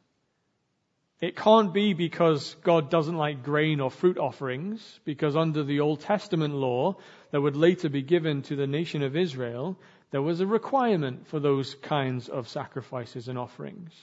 It 1.22 1.38
can't 1.38 1.74
be 1.74 1.94
because 1.94 2.56
God 2.64 2.90
doesn't 2.90 3.16
like 3.16 3.44
grain 3.44 3.80
or 3.80 3.90
fruit 3.90 4.18
offerings, 4.18 5.00
because 5.06 5.36
under 5.36 5.64
the 5.64 5.80
Old 5.80 6.02
Testament 6.02 6.54
law 6.54 6.98
that 7.32 7.42
would 7.42 7.56
later 7.56 7.88
be 7.90 8.02
given 8.02 8.42
to 8.44 8.56
the 8.56 8.68
nation 8.68 9.02
of 9.02 9.16
Israel, 9.16 9.78
there 10.12 10.22
was 10.22 10.42
a 10.42 10.48
requirement 10.48 11.28
for 11.28 11.40
those 11.40 11.76
kinds 11.76 12.28
of 12.28 12.50
sacrifices 12.50 13.28
and 13.30 13.38
offerings. 13.38 13.94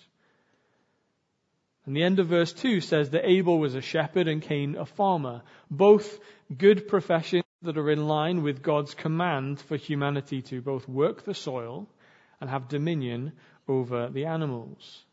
And 1.84 1.96
the 1.96 2.02
end 2.02 2.18
of 2.18 2.28
verse 2.28 2.52
2 2.52 2.80
says 2.80 3.10
that 3.10 3.28
Abel 3.28 3.58
was 3.58 3.74
a 3.74 3.80
shepherd 3.80 4.28
and 4.28 4.40
Cain 4.40 4.76
a 4.76 4.86
farmer, 4.86 5.42
both 5.70 6.18
good 6.56 6.88
professions 6.88 7.44
that 7.62 7.76
are 7.76 7.90
in 7.90 8.06
line 8.06 8.42
with 8.42 8.62
God's 8.62 8.94
command 8.94 9.60
for 9.60 9.76
humanity 9.76 10.42
to 10.42 10.60
both 10.60 10.88
work 10.88 11.24
the 11.24 11.34
soil 11.34 11.88
and 12.40 12.48
have 12.48 12.68
dominion 12.68 13.32
over 13.68 14.08
the 14.08 14.26
animals. 14.26 15.04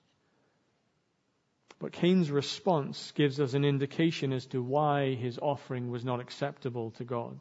But 1.79 1.93
Cain's 1.93 2.29
response 2.29 3.11
gives 3.15 3.39
us 3.39 3.53
an 3.53 3.63
indication 3.63 4.33
as 4.33 4.45
to 4.47 4.61
why 4.61 5.15
his 5.15 5.39
offering 5.39 5.89
was 5.89 6.03
not 6.03 6.19
acceptable 6.19 6.91
to 6.91 7.05
God. 7.05 7.37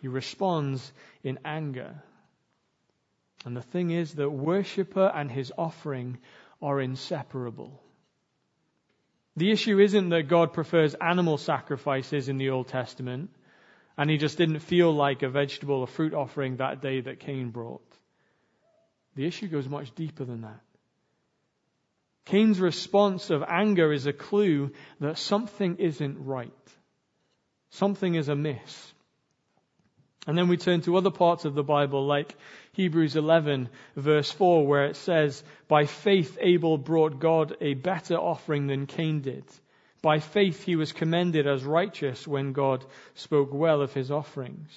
He 0.00 0.08
responds 0.08 0.92
in 1.22 1.38
anger. 1.44 2.02
And 3.44 3.56
the 3.56 3.62
thing 3.62 3.90
is 3.90 4.14
that 4.14 4.30
worshipper 4.30 5.12
and 5.14 5.30
his 5.30 5.52
offering 5.56 6.18
are 6.62 6.80
inseparable. 6.80 7.82
The 9.36 9.50
issue 9.50 9.78
isn't 9.78 10.08
that 10.08 10.28
God 10.28 10.54
prefers 10.54 10.94
animal 10.94 11.36
sacrifices 11.36 12.30
in 12.30 12.38
the 12.38 12.50
Old 12.50 12.68
Testament, 12.68 13.28
and 13.98 14.08
he 14.08 14.16
just 14.16 14.38
didn't 14.38 14.60
feel 14.60 14.92
like 14.92 15.22
a 15.22 15.28
vegetable 15.28 15.76
or 15.76 15.86
fruit 15.86 16.14
offering 16.14 16.56
that 16.56 16.80
day 16.80 17.02
that 17.02 17.20
Cain 17.20 17.50
brought. 17.50 17.82
The 19.14 19.26
issue 19.26 19.48
goes 19.48 19.68
much 19.68 19.94
deeper 19.94 20.24
than 20.24 20.42
that. 20.42 20.60
Cain's 22.26 22.60
response 22.60 23.30
of 23.30 23.44
anger 23.46 23.92
is 23.92 24.06
a 24.06 24.12
clue 24.12 24.72
that 25.00 25.18
something 25.18 25.76
isn't 25.76 26.24
right. 26.24 26.52
Something 27.70 28.16
is 28.16 28.28
amiss. 28.28 28.92
And 30.26 30.36
then 30.36 30.48
we 30.48 30.56
turn 30.56 30.80
to 30.82 30.96
other 30.96 31.12
parts 31.12 31.44
of 31.44 31.54
the 31.54 31.62
Bible, 31.62 32.04
like 32.04 32.34
Hebrews 32.72 33.14
11, 33.14 33.68
verse 33.94 34.30
4, 34.32 34.66
where 34.66 34.86
it 34.86 34.96
says, 34.96 35.44
By 35.68 35.86
faith 35.86 36.36
Abel 36.40 36.78
brought 36.78 37.20
God 37.20 37.56
a 37.60 37.74
better 37.74 38.16
offering 38.16 38.66
than 38.66 38.86
Cain 38.86 39.20
did. 39.20 39.44
By 40.02 40.18
faith 40.18 40.64
he 40.64 40.74
was 40.74 40.92
commended 40.92 41.46
as 41.46 41.62
righteous 41.62 42.26
when 42.26 42.52
God 42.52 42.84
spoke 43.14 43.52
well 43.52 43.82
of 43.82 43.94
his 43.94 44.10
offerings. 44.10 44.70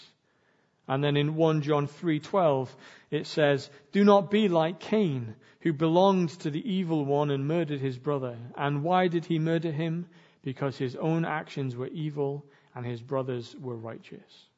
And 0.90 1.04
then 1.04 1.16
in 1.16 1.36
1 1.36 1.62
John 1.62 1.86
3:12 1.86 2.76
it 3.12 3.28
says, 3.28 3.70
"Do 3.92 4.04
not 4.04 4.32
be 4.32 4.50
like 4.50 4.80
Cain, 4.80 5.36
who 5.62 5.72
belonged 5.72 6.30
to 6.40 6.50
the 6.50 6.68
evil 6.68 7.06
one 7.06 7.30
and 7.30 7.48
murdered 7.48 7.80
his 7.80 8.00
brother. 8.00 8.36
And 8.58 8.84
why 8.84 9.08
did 9.08 9.26
he 9.26 9.38
murder 9.38 9.72
him? 9.72 10.08
Because 10.42 10.80
his 10.80 10.96
own 10.96 11.26
actions 11.26 11.76
were 11.76 11.88
evil 11.88 12.44
and 12.74 12.88
his 12.88 13.04
brothers 13.04 13.56
were 13.62 13.76
righteous." 13.76 14.50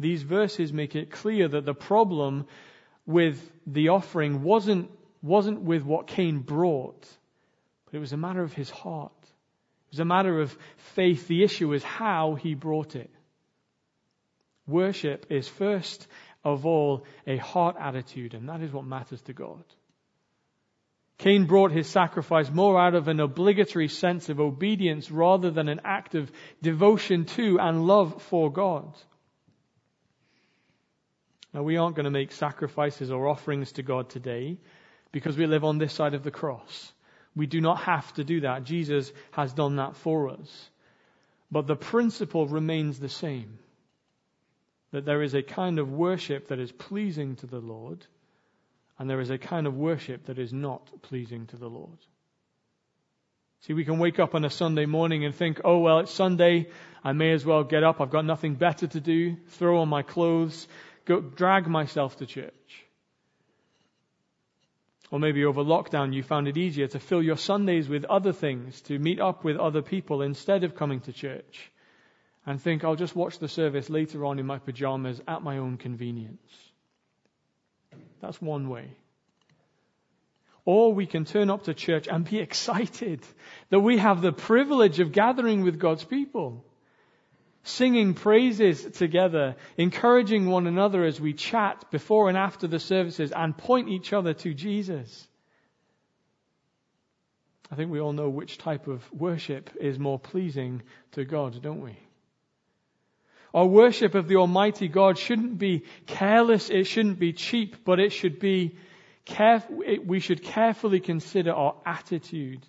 These 0.00 0.24
verses 0.24 0.72
make 0.72 0.96
it 0.96 1.12
clear 1.12 1.46
that 1.46 1.64
the 1.64 1.74
problem 1.74 2.46
with 3.06 3.52
the 3.68 3.90
offering 3.90 4.42
wasn't, 4.42 4.90
wasn't 5.22 5.60
with 5.60 5.84
what 5.84 6.08
Cain 6.08 6.40
brought, 6.40 7.08
but 7.84 7.94
it 7.94 8.00
was 8.00 8.12
a 8.12 8.16
matter 8.16 8.42
of 8.42 8.52
his 8.52 8.70
heart. 8.70 9.12
It 9.22 9.92
was 9.92 10.00
a 10.00 10.04
matter 10.04 10.40
of 10.40 10.58
faith. 10.76 11.28
The 11.28 11.44
issue 11.44 11.72
is 11.72 11.84
how 11.84 12.34
he 12.34 12.54
brought 12.54 12.96
it. 12.96 13.13
Worship 14.66 15.26
is 15.30 15.46
first 15.46 16.06
of 16.42 16.66
all 16.66 17.04
a 17.26 17.36
heart 17.36 17.76
attitude, 17.78 18.34
and 18.34 18.48
that 18.48 18.60
is 18.60 18.72
what 18.72 18.84
matters 18.84 19.20
to 19.22 19.32
God. 19.32 19.64
Cain 21.18 21.46
brought 21.46 21.70
his 21.70 21.86
sacrifice 21.86 22.50
more 22.50 22.80
out 22.80 22.94
of 22.94 23.08
an 23.08 23.20
obligatory 23.20 23.88
sense 23.88 24.28
of 24.28 24.40
obedience 24.40 25.10
rather 25.10 25.50
than 25.50 25.68
an 25.68 25.80
act 25.84 26.14
of 26.14 26.30
devotion 26.60 27.24
to 27.24 27.58
and 27.60 27.86
love 27.86 28.20
for 28.22 28.50
God. 28.50 28.92
Now, 31.52 31.62
we 31.62 31.76
aren't 31.76 31.94
going 31.94 32.04
to 32.04 32.10
make 32.10 32.32
sacrifices 32.32 33.12
or 33.12 33.28
offerings 33.28 33.72
to 33.72 33.82
God 33.84 34.10
today 34.10 34.58
because 35.12 35.36
we 35.36 35.46
live 35.46 35.62
on 35.62 35.78
this 35.78 35.92
side 35.92 36.14
of 36.14 36.24
the 36.24 36.32
cross. 36.32 36.92
We 37.36 37.46
do 37.46 37.60
not 37.60 37.82
have 37.82 38.12
to 38.14 38.24
do 38.24 38.40
that. 38.40 38.64
Jesus 38.64 39.12
has 39.30 39.52
done 39.52 39.76
that 39.76 39.94
for 39.94 40.30
us. 40.30 40.70
But 41.52 41.68
the 41.68 41.76
principle 41.76 42.48
remains 42.48 42.98
the 42.98 43.08
same 43.08 43.58
that 44.94 45.04
there 45.04 45.24
is 45.24 45.34
a 45.34 45.42
kind 45.42 45.80
of 45.80 45.90
worship 45.90 46.46
that 46.48 46.60
is 46.60 46.70
pleasing 46.70 47.34
to 47.34 47.48
the 47.48 47.58
Lord, 47.58 48.06
and 48.96 49.10
there 49.10 49.20
is 49.20 49.28
a 49.28 49.38
kind 49.38 49.66
of 49.66 49.74
worship 49.74 50.26
that 50.26 50.38
is 50.38 50.52
not 50.52 50.88
pleasing 51.02 51.48
to 51.48 51.56
the 51.56 51.66
Lord. 51.66 51.98
See, 53.62 53.72
we 53.72 53.84
can 53.84 53.98
wake 53.98 54.20
up 54.20 54.36
on 54.36 54.44
a 54.44 54.50
Sunday 54.50 54.86
morning 54.86 55.24
and 55.24 55.34
think, 55.34 55.60
oh, 55.64 55.78
well, 55.78 55.98
it's 55.98 56.14
Sunday. 56.14 56.68
I 57.02 57.12
may 57.12 57.32
as 57.32 57.44
well 57.44 57.64
get 57.64 57.82
up. 57.82 58.00
I've 58.00 58.10
got 58.10 58.24
nothing 58.24 58.54
better 58.54 58.86
to 58.86 59.00
do. 59.00 59.34
Throw 59.48 59.80
on 59.80 59.88
my 59.88 60.02
clothes, 60.02 60.68
go 61.06 61.20
drag 61.20 61.66
myself 61.66 62.18
to 62.18 62.26
church. 62.26 62.84
Or 65.10 65.18
maybe 65.18 65.44
over 65.44 65.64
lockdown 65.64 66.14
you 66.14 66.22
found 66.22 66.46
it 66.46 66.56
easier 66.56 66.86
to 66.86 67.00
fill 67.00 67.22
your 67.22 67.36
Sundays 67.36 67.88
with 67.88 68.04
other 68.04 68.32
things, 68.32 68.80
to 68.82 68.96
meet 69.00 69.18
up 69.18 69.42
with 69.42 69.56
other 69.56 69.82
people 69.82 70.22
instead 70.22 70.62
of 70.62 70.76
coming 70.76 71.00
to 71.00 71.12
church. 71.12 71.72
And 72.46 72.60
think, 72.60 72.84
I'll 72.84 72.96
just 72.96 73.16
watch 73.16 73.38
the 73.38 73.48
service 73.48 73.88
later 73.88 74.24
on 74.26 74.38
in 74.38 74.46
my 74.46 74.58
pajamas 74.58 75.20
at 75.26 75.42
my 75.42 75.58
own 75.58 75.78
convenience. 75.78 76.52
That's 78.20 78.40
one 78.40 78.68
way. 78.68 78.90
Or 80.66 80.92
we 80.92 81.06
can 81.06 81.24
turn 81.24 81.50
up 81.50 81.64
to 81.64 81.74
church 81.74 82.08
and 82.08 82.28
be 82.28 82.38
excited 82.48 83.20
that 83.70 83.80
we 83.80 83.98
have 83.98 84.20
the 84.20 84.32
privilege 84.32 85.00
of 85.00 85.12
gathering 85.12 85.62
with 85.62 85.78
God's 85.78 86.04
people 86.04 86.64
singing 87.64 88.12
praises 88.12 88.84
together, 88.84 89.56
encouraging 89.78 90.46
one 90.46 90.66
another 90.66 91.04
as 91.04 91.20
we 91.20 91.32
chat 91.32 91.90
before 91.90 92.28
and 92.28 92.36
after 92.36 92.66
the 92.66 92.78
services 92.78 93.32
and 93.32 93.56
point 93.56 93.88
each 93.88 94.12
other 94.12 94.34
to 94.34 94.52
Jesus. 94.52 95.26
I 97.70 97.74
think 97.74 97.90
we 97.90 98.00
all 98.00 98.12
know 98.12 98.28
which 98.28 98.58
type 98.58 98.86
of 98.86 99.02
worship 99.12 99.70
is 99.80 99.98
more 99.98 100.18
pleasing 100.18 100.82
to 101.12 101.24
God, 101.24 101.60
don't 101.62 101.80
we? 101.80 101.98
Our 103.54 103.66
worship 103.66 104.16
of 104.16 104.26
the 104.26 104.36
Almighty 104.36 104.88
God 104.88 105.16
shouldn't 105.16 105.58
be 105.58 105.84
careless, 106.06 106.68
it 106.70 106.84
shouldn't 106.84 107.20
be 107.20 107.32
cheap, 107.32 107.84
but 107.84 108.00
it 108.00 108.12
should 108.12 108.40
be 108.40 108.76
caref- 109.24 110.04
we 110.04 110.18
should 110.18 110.42
carefully 110.42 111.00
consider 111.00 111.52
our 111.52 111.76
attitude 111.86 112.66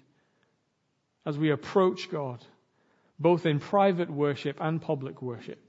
as 1.26 1.38
we 1.38 1.50
approach 1.52 2.10
God 2.10 2.46
both 3.18 3.46
in 3.46 3.60
private 3.60 4.10
worship 4.10 4.58
and 4.60 4.82
public 4.82 5.22
worship. 5.22 5.60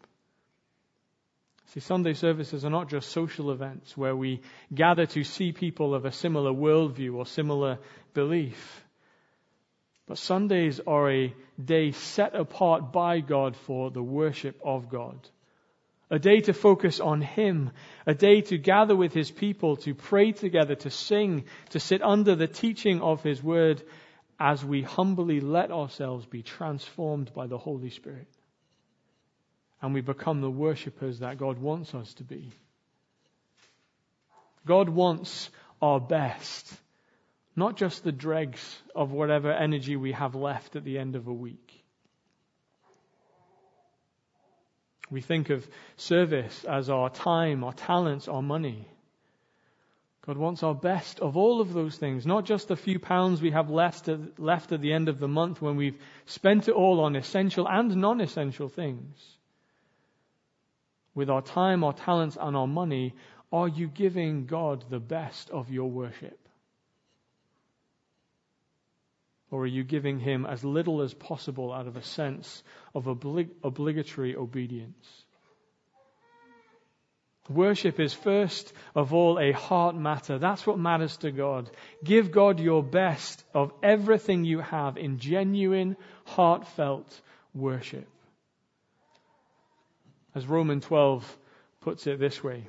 See, 1.66 1.80
Sunday 1.80 2.14
services 2.14 2.64
are 2.64 2.70
not 2.70 2.88
just 2.88 3.10
social 3.10 3.50
events 3.50 3.96
where 3.96 4.14
we 4.14 4.40
gather 4.74 5.06
to 5.06 5.24
see 5.24 5.52
people 5.52 5.94
of 5.94 6.04
a 6.04 6.12
similar 6.12 6.52
worldview 6.52 7.14
or 7.14 7.26
similar 7.26 7.78
belief. 8.14 8.85
But 10.06 10.18
Sundays 10.18 10.80
are 10.86 11.10
a 11.10 11.34
day 11.62 11.90
set 11.90 12.34
apart 12.34 12.92
by 12.92 13.20
God 13.20 13.56
for 13.56 13.90
the 13.90 14.02
worship 14.02 14.60
of 14.64 14.88
God. 14.88 15.18
A 16.10 16.20
day 16.20 16.40
to 16.42 16.52
focus 16.52 17.00
on 17.00 17.20
Him. 17.20 17.72
A 18.06 18.14
day 18.14 18.40
to 18.42 18.58
gather 18.58 18.94
with 18.94 19.12
His 19.12 19.30
people, 19.30 19.76
to 19.78 19.94
pray 19.94 20.30
together, 20.30 20.76
to 20.76 20.90
sing, 20.90 21.46
to 21.70 21.80
sit 21.80 22.02
under 22.02 22.36
the 22.36 22.46
teaching 22.46 23.02
of 23.02 23.24
His 23.24 23.42
Word, 23.42 23.82
as 24.38 24.64
we 24.64 24.82
humbly 24.82 25.40
let 25.40 25.72
ourselves 25.72 26.24
be 26.26 26.42
transformed 26.42 27.34
by 27.34 27.48
the 27.48 27.58
Holy 27.58 27.90
Spirit. 27.90 28.28
And 29.82 29.94
we 29.94 30.00
become 30.00 30.40
the 30.40 30.50
worshippers 30.50 31.18
that 31.18 31.38
God 31.38 31.58
wants 31.58 31.94
us 31.94 32.14
to 32.14 32.24
be. 32.24 32.52
God 34.64 34.88
wants 34.88 35.50
our 35.82 36.00
best, 36.00 36.72
not 37.56 37.76
just 37.76 38.04
the 38.04 38.12
dregs 38.12 38.82
of 38.94 39.12
whatever 39.12 39.50
energy 39.50 39.96
we 39.96 40.12
have 40.12 40.34
left 40.34 40.76
at 40.76 40.84
the 40.84 40.98
end 40.98 41.16
of 41.16 41.26
a 41.26 41.32
week. 41.32 41.82
We 45.10 45.22
think 45.22 45.50
of 45.50 45.66
service 45.96 46.64
as 46.64 46.90
our 46.90 47.08
time, 47.08 47.64
our 47.64 47.72
talents, 47.72 48.28
our 48.28 48.42
money. 48.42 48.88
God 50.26 50.36
wants 50.36 50.64
our 50.64 50.74
best 50.74 51.20
of 51.20 51.36
all 51.36 51.60
of 51.60 51.72
those 51.72 51.96
things, 51.96 52.26
not 52.26 52.44
just 52.44 52.66
the 52.66 52.76
few 52.76 52.98
pounds 52.98 53.40
we 53.40 53.52
have 53.52 53.70
left 53.70 54.08
at, 54.08 54.40
left 54.40 54.72
at 54.72 54.80
the 54.80 54.92
end 54.92 55.08
of 55.08 55.20
the 55.20 55.28
month 55.28 55.62
when 55.62 55.76
we've 55.76 55.98
spent 56.26 56.66
it 56.66 56.72
all 56.74 57.00
on 57.00 57.14
essential 57.14 57.68
and 57.68 57.94
non 57.96 58.20
essential 58.20 58.68
things. 58.68 59.24
With 61.14 61.30
our 61.30 61.42
time, 61.42 61.84
our 61.84 61.92
talents, 61.92 62.36
and 62.38 62.56
our 62.56 62.66
money, 62.66 63.14
are 63.52 63.68
you 63.68 63.86
giving 63.86 64.46
God 64.46 64.84
the 64.90 64.98
best 64.98 65.48
of 65.50 65.70
your 65.70 65.88
worship? 65.88 66.45
Or 69.50 69.62
are 69.62 69.66
you 69.66 69.84
giving 69.84 70.18
Him 70.18 70.44
as 70.44 70.64
little 70.64 71.02
as 71.02 71.14
possible 71.14 71.72
out 71.72 71.86
of 71.86 71.96
a 71.96 72.02
sense 72.02 72.62
of 72.94 73.04
oblig- 73.04 73.54
obligatory 73.62 74.34
obedience? 74.34 75.24
Worship 77.48 78.00
is 78.00 78.12
first 78.12 78.72
of 78.94 79.14
all 79.14 79.38
a 79.38 79.52
heart 79.52 79.94
matter. 79.94 80.38
That's 80.38 80.66
what 80.66 80.80
matters 80.80 81.16
to 81.18 81.30
God. 81.30 81.70
Give 82.02 82.32
God 82.32 82.58
your 82.58 82.82
best 82.82 83.44
of 83.54 83.72
everything 83.82 84.44
you 84.44 84.58
have 84.58 84.96
in 84.96 85.18
genuine, 85.18 85.96
heartfelt 86.24 87.20
worship. 87.54 88.08
As 90.34 90.46
Romans 90.46 90.84
12 90.86 91.38
puts 91.80 92.06
it 92.08 92.18
this 92.18 92.42
way. 92.42 92.68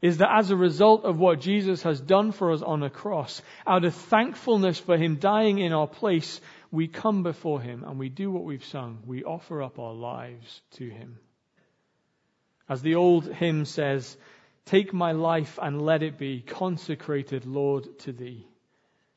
is 0.00 0.18
that 0.18 0.30
as 0.32 0.50
a 0.50 0.56
result 0.56 1.04
of 1.04 1.18
what 1.18 1.40
Jesus 1.40 1.82
has 1.82 2.00
done 2.00 2.32
for 2.32 2.52
us 2.52 2.62
on 2.62 2.80
the 2.80 2.90
cross, 2.90 3.42
out 3.66 3.84
of 3.84 3.94
thankfulness 3.94 4.78
for 4.78 4.96
him 4.96 5.16
dying 5.16 5.58
in 5.58 5.72
our 5.72 5.88
place, 5.88 6.40
we 6.70 6.86
come 6.86 7.22
before 7.22 7.60
him 7.60 7.84
and 7.84 7.98
we 7.98 8.08
do 8.08 8.30
what 8.30 8.44
we've 8.44 8.64
sung. 8.64 8.98
We 9.06 9.24
offer 9.24 9.62
up 9.62 9.78
our 9.78 9.94
lives 9.94 10.60
to 10.72 10.88
him. 10.88 11.18
As 12.68 12.82
the 12.82 12.96
old 12.96 13.26
hymn 13.26 13.64
says, 13.64 14.16
Take 14.66 14.92
my 14.92 15.12
life 15.12 15.58
and 15.60 15.80
let 15.80 16.02
it 16.02 16.18
be 16.18 16.42
consecrated, 16.42 17.46
Lord, 17.46 17.98
to 18.00 18.12
thee. 18.12 18.46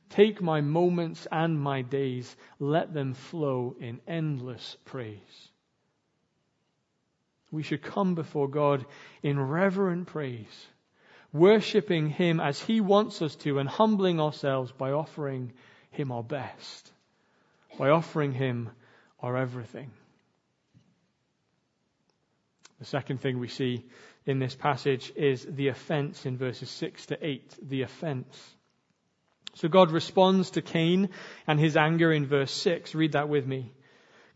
Take 0.09 0.41
my 0.41 0.61
moments 0.61 1.27
and 1.29 1.59
my 1.59 1.81
days, 1.81 2.35
let 2.59 2.93
them 2.93 3.13
flow 3.13 3.75
in 3.79 3.99
endless 4.07 4.77
praise. 4.85 5.50
We 7.51 7.63
should 7.63 7.81
come 7.81 8.15
before 8.15 8.47
God 8.47 8.85
in 9.21 9.39
reverent 9.39 10.07
praise, 10.07 10.67
worshipping 11.33 12.09
Him 12.09 12.39
as 12.39 12.59
He 12.61 12.79
wants 12.81 13.21
us 13.21 13.35
to, 13.37 13.59
and 13.59 13.67
humbling 13.67 14.19
ourselves 14.19 14.71
by 14.71 14.91
offering 14.91 15.51
Him 15.91 16.11
our 16.11 16.23
best, 16.23 16.91
by 17.77 17.89
offering 17.89 18.31
Him 18.31 18.69
our 19.21 19.35
everything. 19.37 19.91
The 22.79 22.85
second 22.85 23.21
thing 23.21 23.37
we 23.37 23.47
see 23.47 23.85
in 24.25 24.39
this 24.39 24.55
passage 24.55 25.11
is 25.15 25.45
the 25.47 25.67
offense 25.67 26.25
in 26.25 26.37
verses 26.37 26.69
6 26.69 27.07
to 27.07 27.25
8. 27.25 27.69
The 27.69 27.83
offense. 27.83 28.55
So 29.55 29.67
God 29.67 29.91
responds 29.91 30.51
to 30.51 30.61
Cain 30.61 31.09
and 31.45 31.59
his 31.59 31.75
anger 31.75 32.11
in 32.11 32.25
verse 32.25 32.51
6. 32.51 32.95
Read 32.95 33.11
that 33.11 33.29
with 33.29 33.45
me. 33.45 33.71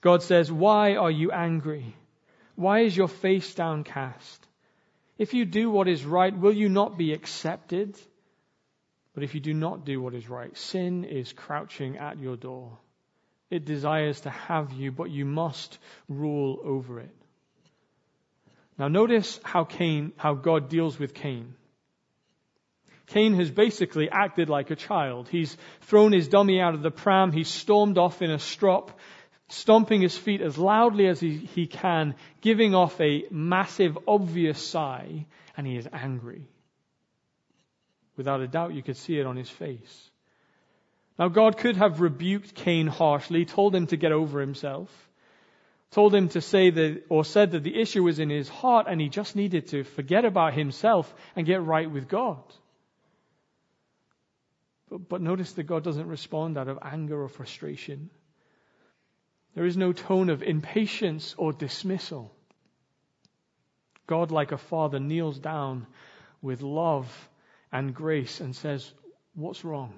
God 0.02 0.22
says, 0.22 0.52
Why 0.52 0.96
are 0.96 1.12
you 1.12 1.32
angry? 1.32 1.96
Why 2.56 2.82
is 2.82 2.96
your 2.96 3.08
face 3.08 3.54
downcast? 3.54 4.48
If 5.18 5.34
you 5.34 5.46
do 5.46 5.70
what 5.70 5.88
is 5.88 6.04
right, 6.04 6.38
will 6.38 6.54
you 6.54 6.70
not 6.70 6.98
be 6.98 7.14
accepted? 7.14 7.98
But 9.14 9.24
if 9.24 9.34
you 9.34 9.40
do 9.40 9.54
not 9.54 9.86
do 9.86 10.02
what 10.02 10.14
is 10.14 10.30
right, 10.30 10.56
sin 10.58 11.06
is 11.06 11.32
crouching 11.32 11.98
at 11.98 12.20
your 12.20 12.36
door. 12.36 12.78
It 13.50 13.66
desires 13.66 14.22
to 14.22 14.30
have 14.30 14.74
you, 14.74 14.92
but 14.92 15.12
you 15.12 15.24
must 15.24 15.78
rule 16.10 16.60
over 16.64 17.00
it. 17.00 17.16
Now 18.78 18.90
notice 18.90 19.40
how 19.44 19.64
Cain, 19.64 20.12
how 20.18 20.34
God 20.34 20.68
deals 20.68 21.00
with 21.00 21.14
Cain. 21.14 21.56
Cain 23.08 23.36
has 23.36 23.52
basically 23.52 24.10
acted 24.10 24.50
like 24.50 24.72
a 24.72 24.76
child. 24.76 25.30
He's 25.30 25.56
thrown 25.82 26.12
his 26.12 26.28
dummy 26.28 26.60
out 26.60 26.74
of 26.74 26.82
the 26.82 26.92
pram. 26.92 27.32
He's 27.32 27.48
stormed 27.48 27.98
off 27.98 28.22
in 28.22 28.32
a 28.32 28.40
strop, 28.40 29.00
stomping 29.48 30.02
his 30.02 30.18
feet 30.18 30.42
as 30.42 30.58
loudly 30.58 31.08
as 31.08 31.20
he, 31.20 31.38
he 31.38 31.68
can, 31.68 32.16
giving 32.42 32.74
off 32.74 33.00
a 33.00 33.25
massive, 33.30 33.98
obvious 34.08 34.62
sigh, 34.62 35.25
and 35.56 35.68
he 35.68 35.78
is 35.78 35.88
angry. 35.92 36.48
Without 38.18 38.42
a 38.42 38.48
doubt, 38.48 38.74
you 38.74 38.82
could 38.82 38.98
see 38.98 39.20
it 39.20 39.25
on 39.25 39.36
his 39.36 39.50
face. 39.50 40.10
Now, 41.18 41.30
God 41.30 41.58
could 41.58 41.78
have 41.78 42.02
rebuked 42.02 42.56
Cain 42.56 42.88
harshly, 42.88 43.46
told 43.46 43.74
him 43.74 43.88
to 43.88 43.98
get 43.98 44.12
over 44.12 44.40
himself 44.40 44.90
told 45.96 46.14
him 46.14 46.27
to 46.27 46.42
say 46.42 46.70
that, 46.70 47.03
or 47.08 47.24
said 47.24 47.51
that 47.51 47.64
the 47.64 47.79
issue 47.79 48.03
was 48.03 48.20
in 48.20 48.29
his 48.29 48.50
heart 48.50 48.86
and 48.90 49.00
he 49.00 49.08
just 49.08 49.34
needed 49.34 49.68
to 49.68 49.86
forget 49.86 50.25
about 50.25 50.53
himself 50.53 51.14
and 51.38 51.46
get 51.46 51.64
right 51.64 51.90
with 51.90 52.10
God. 52.10 52.44
But, 54.90 55.08
but 55.08 55.22
notice 55.22 55.53
that 55.53 55.64
God 55.64 55.86
doesn't 55.86 56.08
respond 56.08 56.58
out 56.58 56.68
of 56.68 56.79
anger 56.81 57.24
or 57.24 57.29
frustration. 57.29 58.10
There 59.55 59.65
is 59.65 59.77
no 59.77 59.94
tone 59.94 60.29
of 60.29 60.44
impatience 60.44 61.33
or 61.37 61.53
dismissal. 61.53 62.31
God, 64.05 64.29
like 64.29 64.51
a 64.51 64.57
father, 64.57 65.00
kneels 65.00 65.39
down 65.39 65.87
with 66.41 66.61
love 66.61 67.29
and 67.72 67.96
grace 67.96 68.41
and 68.41 68.55
says, 68.55 68.91
What's 69.33 69.65
wrong? 69.65 69.94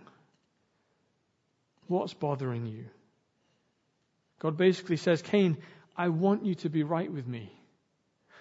What's 1.87 2.13
bothering 2.13 2.65
you? 2.67 2.85
God 4.39 4.57
basically 4.57 4.97
says, 4.97 5.21
Cain, 5.21 5.57
I 5.95 6.09
want 6.09 6.45
you 6.45 6.55
to 6.55 6.69
be 6.69 6.83
right 6.83 7.11
with 7.11 7.27
me. 7.27 7.51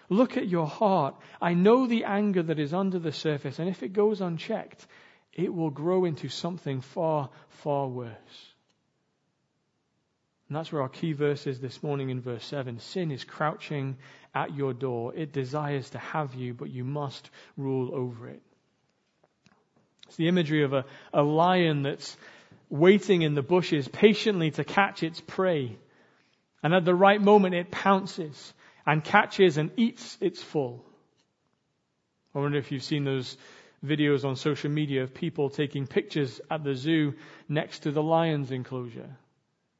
Look 0.08 0.36
at 0.36 0.48
your 0.48 0.66
heart. 0.66 1.16
I 1.40 1.54
know 1.54 1.86
the 1.86 2.04
anger 2.04 2.42
that 2.42 2.58
is 2.58 2.74
under 2.74 2.98
the 2.98 3.12
surface, 3.12 3.58
and 3.58 3.68
if 3.68 3.82
it 3.82 3.92
goes 3.92 4.20
unchecked, 4.20 4.86
it 5.32 5.52
will 5.52 5.70
grow 5.70 6.04
into 6.04 6.28
something 6.28 6.80
far, 6.80 7.30
far 7.48 7.88
worse. 7.88 8.54
And 10.48 10.56
that's 10.56 10.70
where 10.70 10.82
our 10.82 10.88
key 10.88 11.12
verse 11.12 11.46
is 11.46 11.60
this 11.60 11.82
morning 11.82 12.10
in 12.10 12.20
verse 12.20 12.44
7. 12.44 12.78
Sin 12.78 13.10
is 13.10 13.24
crouching 13.24 13.96
at 14.34 14.54
your 14.54 14.72
door. 14.72 15.12
It 15.14 15.32
desires 15.32 15.90
to 15.90 15.98
have 15.98 16.34
you, 16.34 16.54
but 16.54 16.70
you 16.70 16.84
must 16.84 17.30
rule 17.56 17.92
over 17.92 18.28
it. 18.28 18.42
It's 20.06 20.16
the 20.16 20.28
imagery 20.28 20.62
of 20.62 20.72
a, 20.72 20.84
a 21.12 21.22
lion 21.22 21.82
that's 21.82 22.16
waiting 22.70 23.22
in 23.22 23.34
the 23.34 23.42
bushes 23.42 23.88
patiently 23.88 24.52
to 24.52 24.62
catch 24.62 25.02
its 25.02 25.20
prey. 25.20 25.76
And 26.62 26.74
at 26.74 26.84
the 26.84 26.94
right 26.94 27.20
moment, 27.20 27.54
it 27.54 27.72
pounces 27.72 28.54
and 28.86 29.02
catches 29.02 29.56
and 29.56 29.72
eats 29.76 30.16
its 30.20 30.40
full. 30.40 30.84
I 32.34 32.38
wonder 32.38 32.58
if 32.58 32.70
you've 32.70 32.84
seen 32.84 33.04
those 33.04 33.36
videos 33.84 34.24
on 34.24 34.36
social 34.36 34.70
media 34.70 35.02
of 35.02 35.12
people 35.12 35.50
taking 35.50 35.86
pictures 35.86 36.40
at 36.50 36.62
the 36.62 36.74
zoo 36.74 37.14
next 37.48 37.80
to 37.80 37.90
the 37.90 38.02
lion's 38.02 38.52
enclosure. 38.52 39.16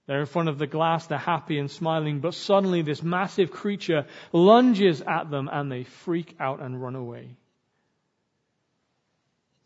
They're 0.07 0.21
in 0.21 0.27
front 0.27 0.49
of 0.49 0.59
the 0.59 0.67
glass, 0.67 1.07
they're 1.07 1.19
happy 1.19 1.59
and 1.59 1.71
smiling, 1.71 2.21
but 2.21 2.35
suddenly 2.35 2.83
this 2.83 3.03
massive 3.03 3.51
creature 3.51 4.07
lunges 4.33 5.03
at 5.03 5.31
them 5.31 5.49
and 5.53 5.71
they 5.71 5.83
freak 5.83 6.37
out 6.39 6.61
and 6.63 6.81
run 6.81 6.95
away. 6.95 7.37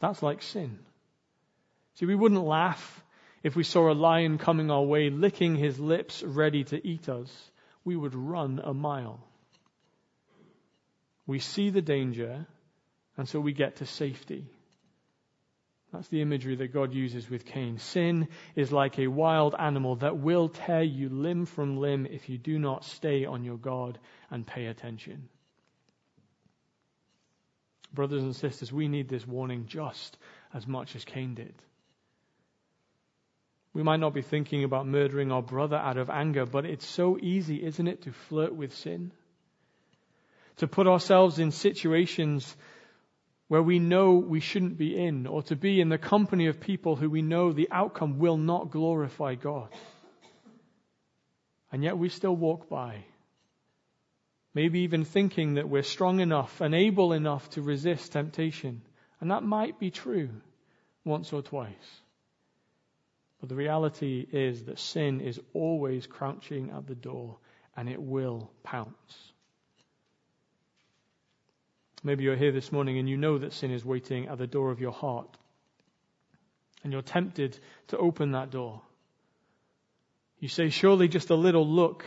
That's 0.00 0.22
like 0.22 0.40
sin. 0.40 0.78
See, 1.96 2.06
we 2.06 2.14
wouldn't 2.14 2.42
laugh 2.42 3.02
if 3.42 3.56
we 3.56 3.64
saw 3.64 3.90
a 3.90 3.94
lion 3.94 4.38
coming 4.38 4.70
our 4.70 4.82
way, 4.82 5.10
licking 5.10 5.56
his 5.56 5.78
lips, 5.78 6.22
ready 6.22 6.64
to 6.64 6.86
eat 6.86 7.08
us, 7.08 7.50
we 7.84 7.96
would 7.96 8.14
run 8.14 8.60
a 8.62 8.74
mile. 8.74 9.20
We 11.26 11.38
see 11.38 11.70
the 11.70 11.80
danger, 11.80 12.46
and 13.16 13.28
so 13.28 13.40
we 13.40 13.52
get 13.52 13.76
to 13.76 13.86
safety. 13.86 14.46
That's 15.92 16.08
the 16.08 16.22
imagery 16.22 16.54
that 16.56 16.72
God 16.72 16.94
uses 16.94 17.28
with 17.28 17.44
Cain. 17.44 17.78
Sin 17.78 18.28
is 18.54 18.70
like 18.70 18.98
a 18.98 19.08
wild 19.08 19.56
animal 19.58 19.96
that 19.96 20.18
will 20.18 20.48
tear 20.48 20.82
you 20.82 21.08
limb 21.08 21.46
from 21.46 21.78
limb 21.78 22.06
if 22.06 22.28
you 22.28 22.38
do 22.38 22.58
not 22.58 22.84
stay 22.84 23.24
on 23.24 23.44
your 23.44 23.56
guard 23.56 23.98
and 24.30 24.46
pay 24.46 24.66
attention. 24.66 25.28
Brothers 27.92 28.22
and 28.22 28.36
sisters, 28.36 28.72
we 28.72 28.86
need 28.86 29.08
this 29.08 29.26
warning 29.26 29.66
just 29.66 30.16
as 30.54 30.64
much 30.66 30.94
as 30.94 31.04
Cain 31.04 31.34
did. 31.34 31.54
We 33.72 33.82
might 33.82 34.00
not 34.00 34.14
be 34.14 34.22
thinking 34.22 34.64
about 34.64 34.86
murdering 34.86 35.32
our 35.32 35.42
brother 35.42 35.76
out 35.76 35.96
of 35.96 36.10
anger, 36.10 36.46
but 36.46 36.64
it's 36.64 36.86
so 36.86 37.18
easy, 37.20 37.64
isn't 37.64 37.86
it, 37.86 38.02
to 38.02 38.12
flirt 38.12 38.54
with 38.54 38.74
sin? 38.74 39.12
To 40.58 40.68
put 40.68 40.86
ourselves 40.86 41.38
in 41.38 41.50
situations 41.50 42.56
where 43.50 43.60
we 43.64 43.80
know 43.80 44.12
we 44.12 44.38
shouldn't 44.38 44.78
be 44.78 44.96
in, 44.96 45.26
or 45.26 45.42
to 45.42 45.56
be 45.56 45.80
in 45.80 45.88
the 45.88 45.98
company 45.98 46.46
of 46.46 46.60
people 46.60 46.94
who 46.94 47.10
we 47.10 47.20
know 47.20 47.52
the 47.52 47.66
outcome 47.72 48.20
will 48.20 48.36
not 48.36 48.70
glorify 48.70 49.34
God. 49.34 49.68
And 51.72 51.82
yet 51.82 51.98
we 51.98 52.10
still 52.10 52.36
walk 52.36 52.68
by. 52.68 53.02
Maybe 54.54 54.82
even 54.82 55.04
thinking 55.04 55.54
that 55.54 55.68
we're 55.68 55.82
strong 55.82 56.20
enough 56.20 56.60
and 56.60 56.76
able 56.76 57.12
enough 57.12 57.50
to 57.50 57.60
resist 57.60 58.12
temptation. 58.12 58.82
And 59.20 59.32
that 59.32 59.42
might 59.42 59.80
be 59.80 59.90
true 59.90 60.30
once 61.04 61.32
or 61.32 61.42
twice. 61.42 62.00
But 63.40 63.48
the 63.48 63.56
reality 63.56 64.28
is 64.30 64.66
that 64.66 64.78
sin 64.78 65.20
is 65.20 65.40
always 65.54 66.06
crouching 66.06 66.70
at 66.70 66.86
the 66.86 66.94
door 66.94 67.38
and 67.76 67.88
it 67.88 68.00
will 68.00 68.52
pounce. 68.62 69.32
Maybe 72.02 72.24
you're 72.24 72.36
here 72.36 72.52
this 72.52 72.72
morning 72.72 72.98
and 72.98 73.08
you 73.08 73.16
know 73.16 73.38
that 73.38 73.52
sin 73.52 73.70
is 73.70 73.84
waiting 73.84 74.28
at 74.28 74.38
the 74.38 74.46
door 74.46 74.70
of 74.70 74.80
your 74.80 74.92
heart. 74.92 75.36
And 76.82 76.92
you're 76.92 77.02
tempted 77.02 77.58
to 77.88 77.98
open 77.98 78.32
that 78.32 78.50
door. 78.50 78.80
You 80.38 80.48
say, 80.48 80.70
surely 80.70 81.08
just 81.08 81.28
a 81.28 81.34
little 81.34 81.66
look, 81.66 82.04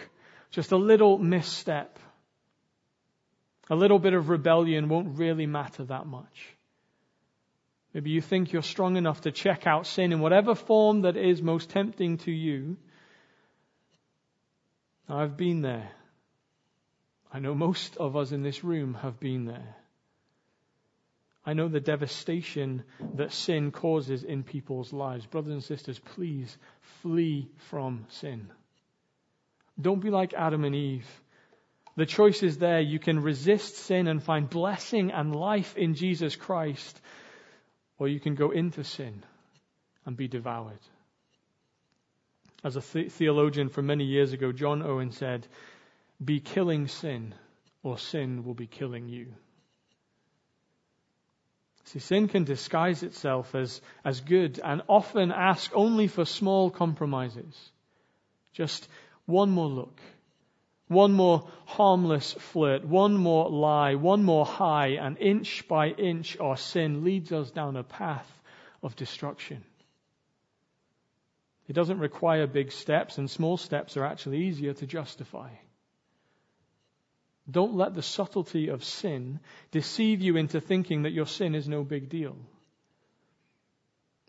just 0.50 0.72
a 0.72 0.78
little 0.78 1.20
misstep. 1.20 2.00
A 3.70 3.76
little 3.76 4.00
bit 4.00 4.14
of 4.14 4.30
rebellion 4.30 4.90
won't 4.90 5.20
really 5.20 5.46
matter 5.46 5.86
that 5.86 6.08
much. 6.08 6.50
Maybe 7.94 8.10
you 8.10 8.22
think 8.22 8.52
you're 8.52 8.64
strong 8.64 8.98
enough 8.98 9.22
to 9.22 9.32
check 9.32 9.68
out 9.68 9.86
sin 9.86 10.12
in 10.12 10.20
whatever 10.20 10.56
form 10.56 11.02
that 11.02 11.16
is 11.16 11.44
most 11.44 11.70
tempting 11.70 12.18
to 12.20 12.32
you. 12.32 12.78
I've 15.08 15.38
been 15.38 15.62
there. 15.62 15.92
I 17.32 17.40
know 17.40 17.54
most 17.54 17.98
of 17.98 18.16
us 18.16 18.32
in 18.32 18.42
this 18.42 18.64
room 18.64 18.96
have 18.96 19.20
been 19.20 19.46
there. 19.46 19.76
I 21.46 21.54
know 21.54 21.68
the 21.68 21.80
devastation 21.82 22.84
that 23.16 23.34
sin 23.34 23.72
causes 23.72 24.24
in 24.24 24.44
people's 24.44 24.94
lives. 24.94 25.26
Brothers 25.26 25.54
and 25.54 25.64
sisters, 25.64 26.00
please 26.00 26.58
flee 27.02 27.50
from 27.70 28.06
sin. 28.10 28.50
Don't 29.80 30.00
be 30.00 30.10
like 30.10 30.34
Adam 30.34 30.64
and 30.64 30.76
Eve. 30.76 31.08
The 31.96 32.06
choice 32.06 32.44
is 32.44 32.58
there. 32.58 32.80
You 32.80 32.98
can 32.98 33.20
resist 33.20 33.76
sin 33.76 34.08
and 34.08 34.24
find 34.24 34.50
blessing 34.50 35.12
and 35.12 35.36
life 35.36 35.78
in 35.78 35.96
Jesus 35.96 36.36
Christ, 36.36 37.00
or 38.00 38.08
you 38.08 38.20
can 38.20 38.36
go 38.36 38.52
into 38.52 38.84
sin 38.84 39.24
and 40.06 40.16
be 40.16 40.28
devoured. 40.28 40.80
As 42.64 42.78
a 42.78 42.80
the- 42.80 43.10
theologian 43.10 43.68
from 43.70 43.88
many 43.88 44.06
years 44.06 44.32
ago, 44.32 44.54
John 44.54 44.82
Owen 44.82 45.12
said, 45.12 45.46
Be 46.24 46.40
killing 46.40 46.88
sin, 46.88 47.36
or 47.84 47.98
sin 47.98 48.46
will 48.46 48.54
be 48.54 48.68
killing 48.68 49.10
you. 49.10 49.34
See, 51.86 52.00
sin 52.00 52.28
can 52.28 52.44
disguise 52.44 53.04
itself 53.04 53.56
as, 53.56 53.82
as 54.06 54.22
good 54.22 54.60
and 54.64 54.82
often 54.88 55.32
ask 55.32 55.72
only 55.74 56.08
for 56.08 56.26
small 56.26 56.72
compromises. 56.72 57.72
Just 58.54 58.88
one 59.26 59.50
more 59.52 59.68
look, 59.68 60.00
one 60.88 61.12
more 61.12 61.48
harmless 61.66 62.34
flirt, 62.34 62.86
one 62.86 63.18
more 63.18 63.50
lie, 63.50 63.96
one 63.96 64.24
more 64.24 64.46
high, 64.46 64.98
and 65.00 65.18
inch 65.18 65.68
by 65.68 65.90
inch 65.90 66.38
our 66.40 66.58
sin 66.58 67.04
leads 67.04 67.32
us 67.32 67.52
down 67.52 67.76
a 67.76 67.84
path 67.84 68.30
of 68.82 68.96
destruction. 68.96 69.64
It 71.68 71.74
doesn't 71.74 72.00
require 72.00 72.48
big 72.48 72.72
steps, 72.72 73.18
and 73.18 73.30
small 73.30 73.58
steps 73.58 73.98
are 73.98 74.06
actually 74.06 74.46
easier 74.46 74.74
to 74.74 74.86
justify. 74.86 75.50
Don't 77.50 77.76
let 77.76 77.94
the 77.94 78.02
subtlety 78.02 78.70
of 78.70 78.84
sin 78.84 79.40
deceive 79.72 80.22
you 80.22 80.38
into 80.38 80.62
thinking 80.62 81.04
that 81.04 81.12
your 81.12 81.26
sin 81.26 81.56
is 81.56 81.68
no 81.68 81.84
big 81.84 82.10
deal. 82.10 82.38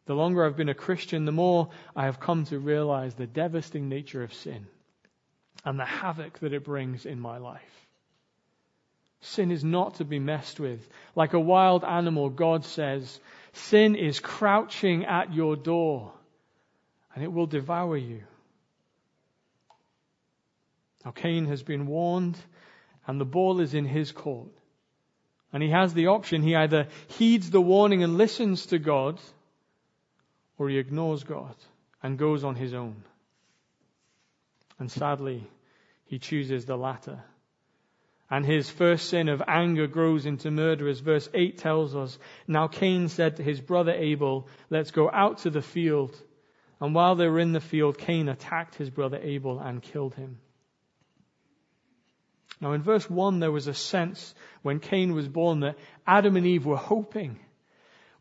The 0.07 0.15
longer 0.15 0.45
I've 0.45 0.57
been 0.57 0.69
a 0.69 0.75
Christian, 0.75 1.25
the 1.25 1.33
more 1.33 1.71
I 1.95 2.05
have 2.05 2.21
come 2.21 2.45
to 2.47 2.59
realize 2.59 3.15
the 3.15 3.27
devastating 3.27 3.89
nature 3.89 4.23
of 4.23 4.35
sin 4.35 4.67
and 5.65 5.79
the 5.79 5.85
havoc 5.85 6.41
that 6.41 6.53
it 6.53 6.65
brings 6.65 7.07
in 7.07 7.21
my 7.21 7.39
life. 7.39 7.87
Sin 9.21 9.51
is 9.51 9.65
not 9.65 9.95
to 9.95 10.05
be 10.05 10.19
messed 10.19 10.61
with. 10.61 10.87
Like 11.17 11.33
a 11.33 11.41
wild 11.41 11.85
animal, 11.85 12.29
God 12.29 12.67
says, 12.67 13.19
sin 13.55 13.97
is 13.97 14.21
crouching 14.21 15.07
at 15.07 15.33
your 15.33 15.57
door 15.57 16.13
and 17.15 17.25
it 17.25 17.33
will 17.33 17.47
devour 17.47 17.97
you. 17.97 18.23
Now, 21.05 21.13
Cain 21.13 21.47
has 21.47 21.63
been 21.63 21.87
warned 21.87 22.37
and 23.07 23.21
the 23.21 23.25
ball 23.25 23.61
is 23.61 23.75
in 23.75 23.85
his 23.85 24.13
court. 24.13 24.51
And 25.53 25.63
he 25.63 25.71
has 25.71 25.95
the 25.95 26.09
option. 26.09 26.43
He 26.43 26.57
either 26.57 26.89
heeds 27.07 27.51
the 27.51 27.61
warning 27.61 28.03
and 28.03 28.19
listens 28.19 28.67
to 28.67 28.79
God, 28.79 29.21
or 30.59 30.69
he 30.69 30.79
ignores 30.79 31.23
God 31.23 31.55
and 32.03 32.19
goes 32.19 32.45
on 32.45 32.57
his 32.57 32.75
own. 32.75 33.05
And 34.79 34.91
sadly, 34.91 35.45
he 36.07 36.19
chooses 36.19 36.65
the 36.65 36.77
latter. 36.77 37.23
And 38.31 38.45
his 38.45 38.69
first 38.69 39.11
sin 39.11 39.29
of 39.29 39.43
anger 39.47 39.87
grows 39.87 40.27
into 40.27 40.51
murder, 40.51 40.89
as 40.89 40.99
verse 40.99 41.29
8 41.33 41.59
tells 41.59 41.95
us. 41.95 42.19
Now 42.49 42.67
Cain 42.67 43.09
said 43.09 43.37
to 43.37 43.43
his 43.43 43.61
brother 43.61 43.93
Abel, 43.93 44.49
Let's 44.71 44.91
go 44.91 45.11
out 45.11 45.39
to 45.39 45.51
the 45.51 45.63
field. 45.63 46.21
And 46.81 46.95
while 46.95 47.15
they 47.15 47.29
were 47.29 47.39
in 47.39 47.53
the 47.53 47.61
field, 47.61 47.99
Cain 47.99 48.29
attacked 48.29 48.75
his 48.75 48.91
brother 48.91 49.21
Abel 49.23 49.61
and 49.61 49.83
killed 49.83 50.15
him. 50.15 50.39
Now, 52.61 52.73
in 52.73 52.83
verse 52.83 53.09
1, 53.09 53.41
there 53.41 53.53
was 53.53 53.67
a 53.67 53.75
sense 53.75 54.35
when 54.63 54.81
Cain 54.81 55.13
was 55.13 55.29
born 55.29 55.61
that 55.61 55.77
Adam 56.07 56.37
and 56.37 56.47
Eve 56.47 56.67
were 56.67 56.77
hoping, 56.77 57.39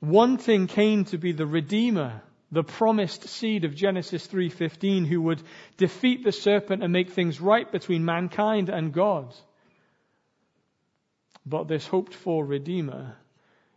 wanting 0.02 0.67
Cain 0.67 1.06
to 1.06 1.17
be 1.17 1.32
the 1.32 1.46
redeemer, 1.46 2.22
the 2.52 2.63
promised 2.63 3.28
seed 3.28 3.65
of 3.65 3.76
Genesis 3.76 4.28
3:15 4.28 5.06
who 5.08 5.22
would 5.22 5.41
defeat 5.78 6.24
the 6.24 6.32
serpent 6.32 6.84
and 6.84 6.93
make 6.93 7.10
things 7.10 7.41
right 7.41 7.72
between 7.72 8.06
mankind 8.06 8.69
and 8.69 8.93
God. 8.93 9.34
But 11.46 11.67
this 11.67 11.86
hoped 11.88 12.13
for 12.13 12.46
redeemer 12.46 13.17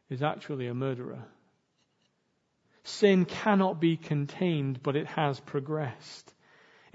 is 0.09 0.23
actually 0.23 0.69
a 0.69 0.75
murderer. 0.75 1.25
Sin 2.85 3.25
cannot 3.25 3.81
be 3.81 3.97
contained, 3.97 4.83
but 4.83 4.95
it 4.95 5.07
has 5.09 5.41
progressed. 5.41 6.33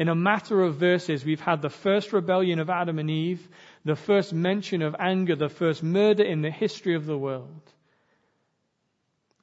In 0.02 0.10
a 0.10 0.16
matter 0.16 0.64
of 0.64 0.78
verses, 0.78 1.24
we've 1.24 1.40
had 1.40 1.62
the 1.62 1.70
first 1.70 2.12
rebellion 2.12 2.58
of 2.58 2.72
Adam 2.72 2.98
and 2.98 3.08
Eve, 3.08 3.48
the 3.86 3.96
first 3.96 4.34
mention 4.34 4.82
of 4.82 4.96
anger, 4.98 5.36
the 5.36 5.48
first 5.48 5.84
murder 5.84 6.24
in 6.24 6.42
the 6.42 6.50
history 6.50 6.96
of 6.96 7.06
the 7.06 7.16
world. 7.16 7.62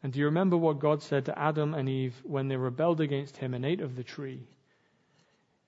And 0.02 0.12
do 0.12 0.18
you 0.18 0.24
remember 0.24 0.56
what 0.56 0.80
God 0.80 1.00
said 1.00 1.26
to 1.26 1.38
Adam 1.38 1.74
and 1.74 1.88
Eve 1.88 2.20
when 2.24 2.48
they 2.48 2.56
rebelled 2.56 3.00
against 3.00 3.36
him 3.36 3.54
and 3.54 3.64
ate 3.64 3.80
of 3.80 3.94
the 3.94 4.02
tree? 4.02 4.48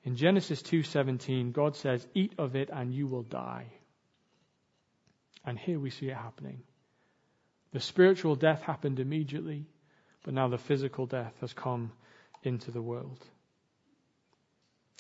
In 0.03 0.17
Genesis 0.17 0.61
2:17, 0.61 1.53
God 1.53 1.77
says, 1.77 2.09
"Eat 2.13 2.35
of 2.37 2.57
it 2.57 2.69
and 2.69 2.93
you 2.93 3.07
will 3.07 3.23
die." 3.23 3.73
And 5.45 5.57
here 5.57 5.79
we 5.79 5.91
see 5.91 6.09
it 6.09 6.17
happening. 6.17 6.65
The 7.71 7.79
spiritual 7.79 8.35
death 8.35 8.63
happened 8.63 8.99
immediately, 8.99 9.67
but 10.25 10.35
now 10.35 10.49
the 10.49 10.59
physical 10.59 11.07
death 11.07 11.39
has 11.43 11.53
come 11.53 11.93
into 12.43 12.73
the 12.73 12.83
world. 12.83 13.25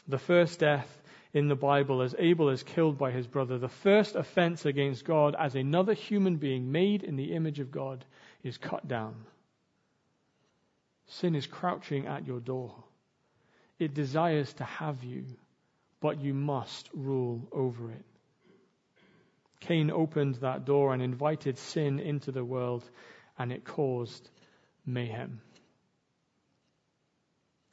The 0.09 0.19
first 0.19 0.61
death 0.61 1.01
in 1.33 1.49
the 1.49 1.55
Bible 1.55 2.03
as 2.03 2.15
Abel 2.19 2.49
is 2.49 2.63
killed 2.63 2.99
by 2.99 3.11
his 3.11 3.27
brother, 3.27 3.59
the 3.59 3.69
first 3.69 4.17
offense 4.17 4.67
against 4.67 5.05
God 5.05 5.37
as 5.39 5.55
another 5.55 5.95
human 5.95 6.37
being 6.37 6.73
made 6.73 7.03
in 7.03 7.17
the 7.17 7.33
image 7.35 7.61
of 7.61 7.71
God 7.71 8.05
is 8.43 8.59
cut 8.59 8.89
down. 8.89 9.15
Sin 11.07 11.35
is 11.35 11.47
crouching 11.47 12.07
at 12.07 12.27
your 12.27 12.41
door. 12.41 12.75
It 13.79 13.95
desires 13.95 14.53
to 14.55 14.65
have 14.65 15.03
you, 15.05 15.25
but 16.01 16.21
you 16.21 16.35
must 16.35 16.89
rule 16.95 17.49
over 17.53 17.91
it. 17.91 18.05
Cain 19.61 19.91
opened 19.91 20.37
that 20.37 20.65
door 20.65 20.95
and 20.95 21.03
invited 21.03 21.59
sin 21.59 21.99
into 21.99 22.33
the 22.33 22.45
world, 22.45 22.89
and 23.39 23.53
it 23.53 23.65
caused 23.65 24.29
mayhem. 24.87 25.41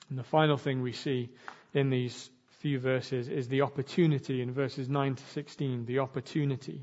And 0.09 0.17
the 0.17 0.23
final 0.23 0.57
thing 0.57 0.81
we 0.81 0.93
see 0.93 1.29
in 1.73 1.89
these 1.89 2.29
few 2.59 2.79
verses 2.79 3.27
is 3.27 3.47
the 3.47 3.61
opportunity 3.61 4.41
in 4.41 4.51
verses 4.51 4.89
9 4.89 5.15
to 5.15 5.23
16, 5.25 5.85
the 5.85 5.99
opportunity. 5.99 6.81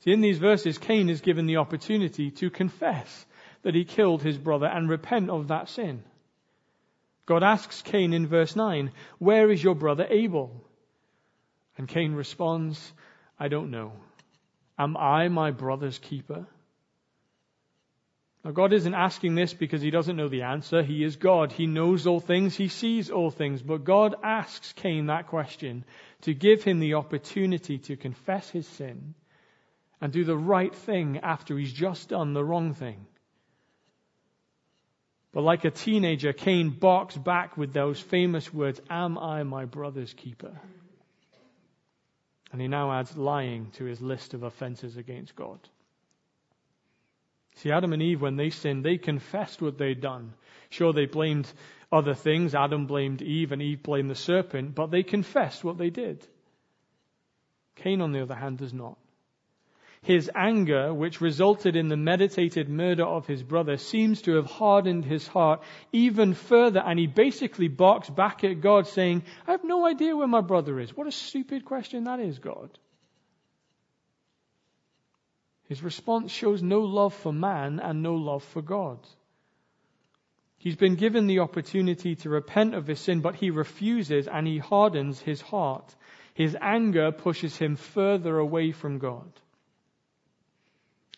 See, 0.00 0.12
in 0.12 0.20
these 0.20 0.38
verses, 0.38 0.78
Cain 0.78 1.08
is 1.08 1.20
given 1.20 1.46
the 1.46 1.58
opportunity 1.58 2.30
to 2.32 2.50
confess 2.50 3.26
that 3.62 3.74
he 3.74 3.84
killed 3.84 4.22
his 4.22 4.38
brother 4.38 4.66
and 4.66 4.88
repent 4.88 5.30
of 5.30 5.48
that 5.48 5.68
sin. 5.68 6.02
God 7.26 7.42
asks 7.42 7.82
Cain 7.82 8.12
in 8.12 8.26
verse 8.26 8.56
9, 8.56 8.90
Where 9.18 9.50
is 9.50 9.62
your 9.62 9.76
brother 9.76 10.06
Abel? 10.08 10.64
And 11.78 11.88
Cain 11.88 12.14
responds, 12.14 12.92
I 13.38 13.48
don't 13.48 13.70
know. 13.70 13.92
Am 14.78 14.96
I 14.96 15.28
my 15.28 15.52
brother's 15.52 15.98
keeper? 15.98 16.46
Now, 18.44 18.50
God 18.50 18.72
isn't 18.72 18.94
asking 18.94 19.36
this 19.36 19.54
because 19.54 19.82
He 19.82 19.90
doesn't 19.90 20.16
know 20.16 20.28
the 20.28 20.42
answer. 20.42 20.82
He 20.82 21.04
is 21.04 21.16
God. 21.16 21.52
He 21.52 21.66
knows 21.66 22.06
all 22.06 22.18
things. 22.18 22.56
He 22.56 22.68
sees 22.68 23.10
all 23.10 23.30
things. 23.30 23.62
But 23.62 23.84
God 23.84 24.16
asks 24.22 24.72
Cain 24.72 25.06
that 25.06 25.28
question 25.28 25.84
to 26.22 26.34
give 26.34 26.64
him 26.64 26.80
the 26.80 26.94
opportunity 26.94 27.78
to 27.78 27.96
confess 27.96 28.48
his 28.50 28.66
sin 28.66 29.14
and 30.00 30.12
do 30.12 30.24
the 30.24 30.36
right 30.36 30.74
thing 30.74 31.20
after 31.22 31.56
he's 31.56 31.72
just 31.72 32.08
done 32.08 32.32
the 32.32 32.44
wrong 32.44 32.74
thing. 32.74 33.06
But 35.32 35.42
like 35.42 35.64
a 35.64 35.70
teenager, 35.70 36.32
Cain 36.32 36.70
barks 36.70 37.16
back 37.16 37.56
with 37.56 37.72
those 37.72 38.00
famous 38.00 38.52
words, 38.52 38.80
Am 38.90 39.16
I 39.18 39.44
my 39.44 39.64
brother's 39.64 40.12
keeper? 40.12 40.60
And 42.50 42.60
he 42.60 42.68
now 42.68 42.92
adds 42.92 43.16
lying 43.16 43.70
to 43.72 43.84
his 43.84 44.02
list 44.02 44.34
of 44.34 44.42
offenses 44.42 44.96
against 44.96 45.34
God. 45.34 45.58
See, 47.56 47.70
Adam 47.70 47.92
and 47.92 48.02
Eve, 48.02 48.20
when 48.20 48.36
they 48.36 48.50
sinned, 48.50 48.84
they 48.84 48.98
confessed 48.98 49.60
what 49.60 49.78
they'd 49.78 50.00
done. 50.00 50.34
Sure, 50.70 50.92
they 50.92 51.06
blamed 51.06 51.52
other 51.90 52.14
things. 52.14 52.54
Adam 52.54 52.86
blamed 52.86 53.22
Eve 53.22 53.52
and 53.52 53.60
Eve 53.60 53.82
blamed 53.82 54.10
the 54.10 54.14
serpent, 54.14 54.74
but 54.74 54.90
they 54.90 55.02
confessed 55.02 55.62
what 55.62 55.78
they 55.78 55.90
did. 55.90 56.26
Cain, 57.76 58.00
on 58.00 58.12
the 58.12 58.22
other 58.22 58.34
hand, 58.34 58.58
does 58.58 58.72
not. 58.72 58.96
His 60.02 60.28
anger, 60.34 60.92
which 60.92 61.20
resulted 61.20 61.76
in 61.76 61.88
the 61.88 61.96
meditated 61.96 62.68
murder 62.68 63.04
of 63.04 63.26
his 63.26 63.42
brother, 63.42 63.76
seems 63.76 64.22
to 64.22 64.34
have 64.34 64.46
hardened 64.46 65.04
his 65.04 65.28
heart 65.28 65.62
even 65.92 66.34
further, 66.34 66.80
and 66.80 66.98
he 66.98 67.06
basically 67.06 67.68
barks 67.68 68.10
back 68.10 68.42
at 68.42 68.60
God, 68.60 68.88
saying, 68.88 69.22
I 69.46 69.52
have 69.52 69.62
no 69.62 69.86
idea 69.86 70.16
where 70.16 70.26
my 70.26 70.40
brother 70.40 70.80
is. 70.80 70.96
What 70.96 71.06
a 71.06 71.12
stupid 71.12 71.64
question 71.64 72.04
that 72.04 72.18
is, 72.18 72.40
God. 72.40 72.70
His 75.68 75.82
response 75.82 76.30
shows 76.30 76.62
no 76.62 76.80
love 76.80 77.14
for 77.14 77.32
man 77.32 77.80
and 77.80 78.02
no 78.02 78.14
love 78.14 78.44
for 78.44 78.62
God. 78.62 78.98
He's 80.58 80.76
been 80.76 80.94
given 80.94 81.26
the 81.26 81.40
opportunity 81.40 82.14
to 82.16 82.28
repent 82.28 82.74
of 82.74 82.86
his 82.86 83.00
sin, 83.00 83.20
but 83.20 83.34
he 83.34 83.50
refuses 83.50 84.28
and 84.28 84.46
he 84.46 84.58
hardens 84.58 85.20
his 85.20 85.40
heart. 85.40 85.94
His 86.34 86.56
anger 86.60 87.10
pushes 87.10 87.56
him 87.56 87.76
further 87.76 88.38
away 88.38 88.72
from 88.72 88.98
God. 88.98 89.32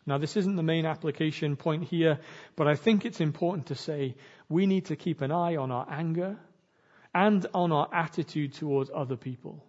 Now, 0.07 0.19
this 0.19 0.37
isn't 0.37 0.57
the 0.57 0.63
main 0.63 0.87
application 0.87 1.57
point 1.57 1.85
here, 1.85 2.21
but 2.57 2.69
I 2.69 2.75
think 2.75 3.05
it's 3.05 3.21
important 3.21 3.67
to 3.67 3.75
say 3.75 4.17
we 4.49 4.67
need 4.67 4.87
to 4.87 4.97
keep 4.97 5.21
an 5.21 5.31
eye 5.31 5.57
on 5.57 5.71
our 5.71 5.87
anger 5.91 6.39
and 7.15 7.47
on 7.55 7.73
our 7.73 7.89
attitude 7.93 8.55
towards 8.55 8.91
other 8.95 9.17
people. 9.17 9.65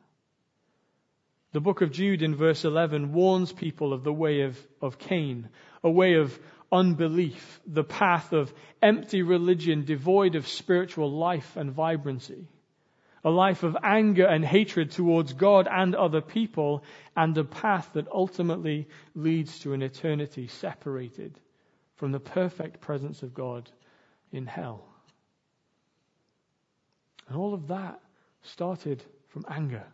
The 1.56 1.62
book 1.62 1.80
of 1.80 1.90
Jude 1.90 2.22
in 2.22 2.36
verse 2.36 2.66
11 2.66 3.14
warns 3.14 3.54
people 3.54 3.94
of 3.94 4.04
the 4.04 4.12
way 4.12 4.42
of, 4.42 4.60
of 4.82 5.00
Cain, 5.00 5.48
a 5.86 5.90
way 5.90 6.16
of 6.16 6.38
unbelief, 6.70 7.62
the 7.66 7.86
path 7.86 8.34
of 8.34 8.54
empty 8.82 9.22
religion 9.22 9.86
devoid 9.86 10.36
of 10.36 10.50
spiritual 10.50 11.10
life 11.10 11.56
and 11.56 11.72
vibrancy, 11.72 12.50
a 13.24 13.30
life 13.30 13.64
of 13.64 13.78
anger 13.82 14.26
and 14.26 14.44
hatred 14.44 14.92
towards 14.92 15.32
God 15.32 15.70
and 15.72 15.96
other 15.96 16.20
people, 16.20 16.84
and 17.16 17.38
a 17.38 17.46
path 17.46 17.90
that 17.94 18.12
ultimately 18.12 18.90
leads 19.16 19.60
to 19.60 19.72
an 19.72 19.82
eternity 19.82 20.48
separated 20.48 21.40
from 21.96 22.12
the 22.12 22.20
perfect 22.20 22.82
presence 22.82 23.24
of 23.24 23.34
God 23.34 23.72
in 24.34 24.46
hell. 24.46 24.84
And 27.30 27.38
all 27.38 27.54
of 27.54 27.70
that 27.70 28.02
started 28.42 29.02
from 29.30 29.46
anger. 29.48 29.86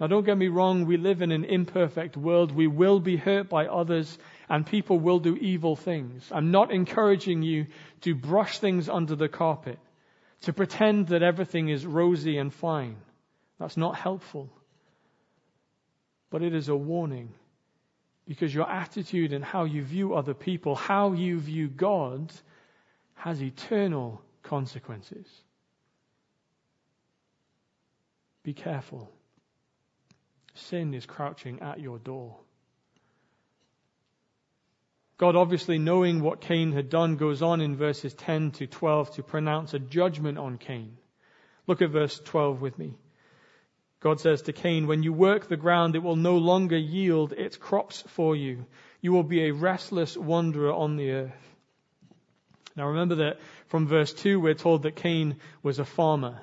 Now, 0.00 0.06
don't 0.08 0.24
get 0.24 0.36
me 0.36 0.48
wrong, 0.48 0.86
we 0.86 0.96
live 0.96 1.22
in 1.22 1.30
an 1.30 1.44
imperfect 1.44 2.16
world. 2.16 2.50
We 2.50 2.66
will 2.66 2.98
be 2.98 3.16
hurt 3.16 3.48
by 3.48 3.66
others, 3.66 4.18
and 4.48 4.66
people 4.66 4.98
will 4.98 5.20
do 5.20 5.36
evil 5.36 5.76
things. 5.76 6.28
I'm 6.32 6.50
not 6.50 6.72
encouraging 6.72 7.42
you 7.42 7.66
to 8.00 8.14
brush 8.14 8.58
things 8.58 8.88
under 8.88 9.14
the 9.14 9.28
carpet, 9.28 9.78
to 10.42 10.52
pretend 10.52 11.08
that 11.08 11.22
everything 11.22 11.68
is 11.68 11.86
rosy 11.86 12.38
and 12.38 12.52
fine. 12.52 12.96
That's 13.60 13.76
not 13.76 13.96
helpful. 13.96 14.50
But 16.30 16.42
it 16.42 16.54
is 16.54 16.68
a 16.68 16.76
warning 16.76 17.34
because 18.26 18.54
your 18.54 18.68
attitude 18.68 19.32
and 19.32 19.44
how 19.44 19.64
you 19.64 19.82
view 19.82 20.14
other 20.14 20.34
people, 20.34 20.74
how 20.74 21.12
you 21.12 21.38
view 21.38 21.68
God, 21.68 22.32
has 23.14 23.42
eternal 23.42 24.20
consequences. 24.42 25.26
Be 28.42 28.52
careful. 28.52 29.10
Sin 30.54 30.94
is 30.94 31.06
crouching 31.06 31.60
at 31.60 31.80
your 31.80 31.98
door. 31.98 32.36
God, 35.18 35.36
obviously 35.36 35.78
knowing 35.78 36.20
what 36.20 36.40
Cain 36.40 36.72
had 36.72 36.88
done, 36.88 37.16
goes 37.16 37.42
on 37.42 37.60
in 37.60 37.76
verses 37.76 38.12
10 38.14 38.50
to 38.52 38.66
12 38.66 39.14
to 39.16 39.22
pronounce 39.22 39.72
a 39.72 39.78
judgment 39.78 40.36
on 40.36 40.58
Cain. 40.58 40.96
Look 41.66 41.80
at 41.80 41.90
verse 41.90 42.18
12 42.18 42.60
with 42.60 42.78
me. 42.78 42.96
God 44.00 44.18
says 44.18 44.42
to 44.42 44.52
Cain, 44.52 44.88
When 44.88 45.04
you 45.04 45.12
work 45.12 45.46
the 45.46 45.56
ground, 45.56 45.94
it 45.94 46.02
will 46.02 46.16
no 46.16 46.36
longer 46.36 46.76
yield 46.76 47.32
its 47.32 47.56
crops 47.56 48.02
for 48.08 48.34
you. 48.34 48.66
You 49.00 49.12
will 49.12 49.22
be 49.22 49.44
a 49.44 49.54
restless 49.54 50.16
wanderer 50.16 50.72
on 50.72 50.96
the 50.96 51.12
earth. 51.12 51.56
Now 52.74 52.88
remember 52.88 53.14
that 53.16 53.38
from 53.68 53.86
verse 53.86 54.12
2, 54.12 54.40
we're 54.40 54.54
told 54.54 54.82
that 54.82 54.96
Cain 54.96 55.36
was 55.62 55.78
a 55.78 55.84
farmer. 55.84 56.40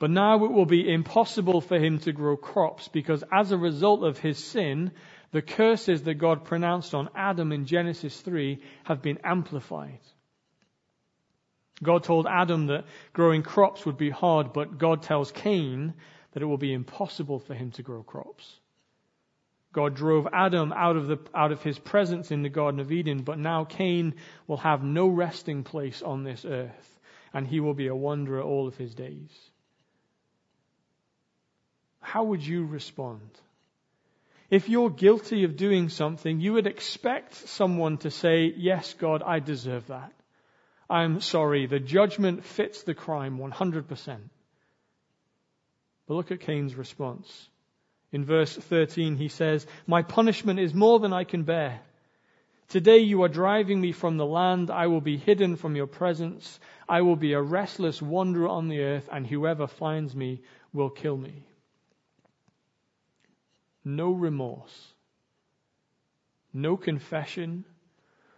But 0.00 0.10
now 0.10 0.42
it 0.46 0.50
will 0.50 0.64
be 0.64 0.90
impossible 0.90 1.60
for 1.60 1.78
him 1.78 1.98
to 2.00 2.12
grow 2.12 2.34
crops 2.34 2.88
because 2.88 3.22
as 3.30 3.52
a 3.52 3.58
result 3.58 4.02
of 4.02 4.18
his 4.18 4.42
sin, 4.42 4.92
the 5.30 5.42
curses 5.42 6.04
that 6.04 6.14
God 6.14 6.44
pronounced 6.44 6.94
on 6.94 7.10
Adam 7.14 7.52
in 7.52 7.66
Genesis 7.66 8.18
3 8.18 8.62
have 8.84 9.02
been 9.02 9.18
amplified. 9.22 10.00
God 11.82 12.02
told 12.02 12.26
Adam 12.26 12.68
that 12.68 12.86
growing 13.12 13.42
crops 13.42 13.84
would 13.84 13.98
be 13.98 14.08
hard, 14.08 14.54
but 14.54 14.78
God 14.78 15.02
tells 15.02 15.32
Cain 15.32 15.92
that 16.32 16.42
it 16.42 16.46
will 16.46 16.56
be 16.56 16.72
impossible 16.72 17.38
for 17.38 17.52
him 17.52 17.70
to 17.72 17.82
grow 17.82 18.02
crops. 18.02 18.58
God 19.74 19.94
drove 19.94 20.26
Adam 20.32 20.72
out 20.72 20.96
of, 20.96 21.08
the, 21.08 21.18
out 21.34 21.52
of 21.52 21.62
his 21.62 21.78
presence 21.78 22.30
in 22.30 22.42
the 22.42 22.48
Garden 22.48 22.80
of 22.80 22.90
Eden, 22.90 23.22
but 23.22 23.38
now 23.38 23.64
Cain 23.64 24.14
will 24.46 24.56
have 24.56 24.82
no 24.82 25.08
resting 25.08 25.62
place 25.62 26.00
on 26.00 26.24
this 26.24 26.46
earth, 26.46 26.98
and 27.34 27.46
he 27.46 27.60
will 27.60 27.74
be 27.74 27.88
a 27.88 27.94
wanderer 27.94 28.42
all 28.42 28.66
of 28.66 28.78
his 28.78 28.94
days 28.94 29.50
how 32.00 32.24
would 32.24 32.44
you 32.44 32.64
respond? 32.64 33.30
If 34.50 34.68
you're 34.68 34.90
guilty 34.90 35.44
of 35.44 35.56
doing 35.56 35.88
something, 35.88 36.40
you 36.40 36.54
would 36.54 36.66
expect 36.66 37.34
someone 37.34 37.98
to 37.98 38.10
say, 38.10 38.52
Yes, 38.56 38.94
God, 38.94 39.22
I 39.24 39.38
deserve 39.38 39.86
that. 39.86 40.12
I'm 40.88 41.20
sorry. 41.20 41.66
The 41.66 41.78
judgment 41.78 42.44
fits 42.44 42.82
the 42.82 42.94
crime 42.94 43.38
100%. 43.38 44.18
But 46.08 46.14
look 46.14 46.32
at 46.32 46.40
Cain's 46.40 46.74
response. 46.74 47.48
In 48.10 48.24
verse 48.24 48.56
13, 48.56 49.14
he 49.14 49.28
says, 49.28 49.64
My 49.86 50.02
punishment 50.02 50.58
is 50.58 50.74
more 50.74 50.98
than 50.98 51.12
I 51.12 51.22
can 51.22 51.44
bear. 51.44 51.80
Today 52.70 52.98
you 52.98 53.22
are 53.22 53.28
driving 53.28 53.80
me 53.80 53.92
from 53.92 54.16
the 54.16 54.26
land. 54.26 54.68
I 54.68 54.88
will 54.88 55.00
be 55.00 55.16
hidden 55.16 55.54
from 55.54 55.76
your 55.76 55.86
presence. 55.86 56.58
I 56.88 57.02
will 57.02 57.16
be 57.16 57.34
a 57.34 57.42
restless 57.42 58.02
wanderer 58.02 58.48
on 58.48 58.66
the 58.68 58.80
earth, 58.80 59.08
and 59.12 59.24
whoever 59.24 59.68
finds 59.68 60.16
me 60.16 60.42
will 60.72 60.90
kill 60.90 61.16
me 61.16 61.44
no 63.84 64.10
remorse, 64.12 64.94
no 66.52 66.76
confession, 66.76 67.64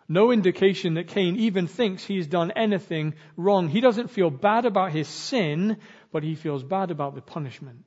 no 0.08 0.30
indication 0.30 0.94
that 0.94 1.08
Cain 1.08 1.36
even 1.36 1.66
thinks 1.66 2.04
he's 2.04 2.26
done 2.26 2.50
anything 2.50 3.14
wrong. 3.36 3.68
He 3.68 3.80
doesn't 3.80 4.10
feel 4.10 4.30
bad 4.30 4.66
about 4.66 4.92
his 4.92 5.08
sin, 5.08 5.78
but 6.12 6.22
he 6.22 6.34
feels 6.34 6.62
bad 6.62 6.90
about 6.90 7.14
the 7.14 7.22
punishment. 7.22 7.84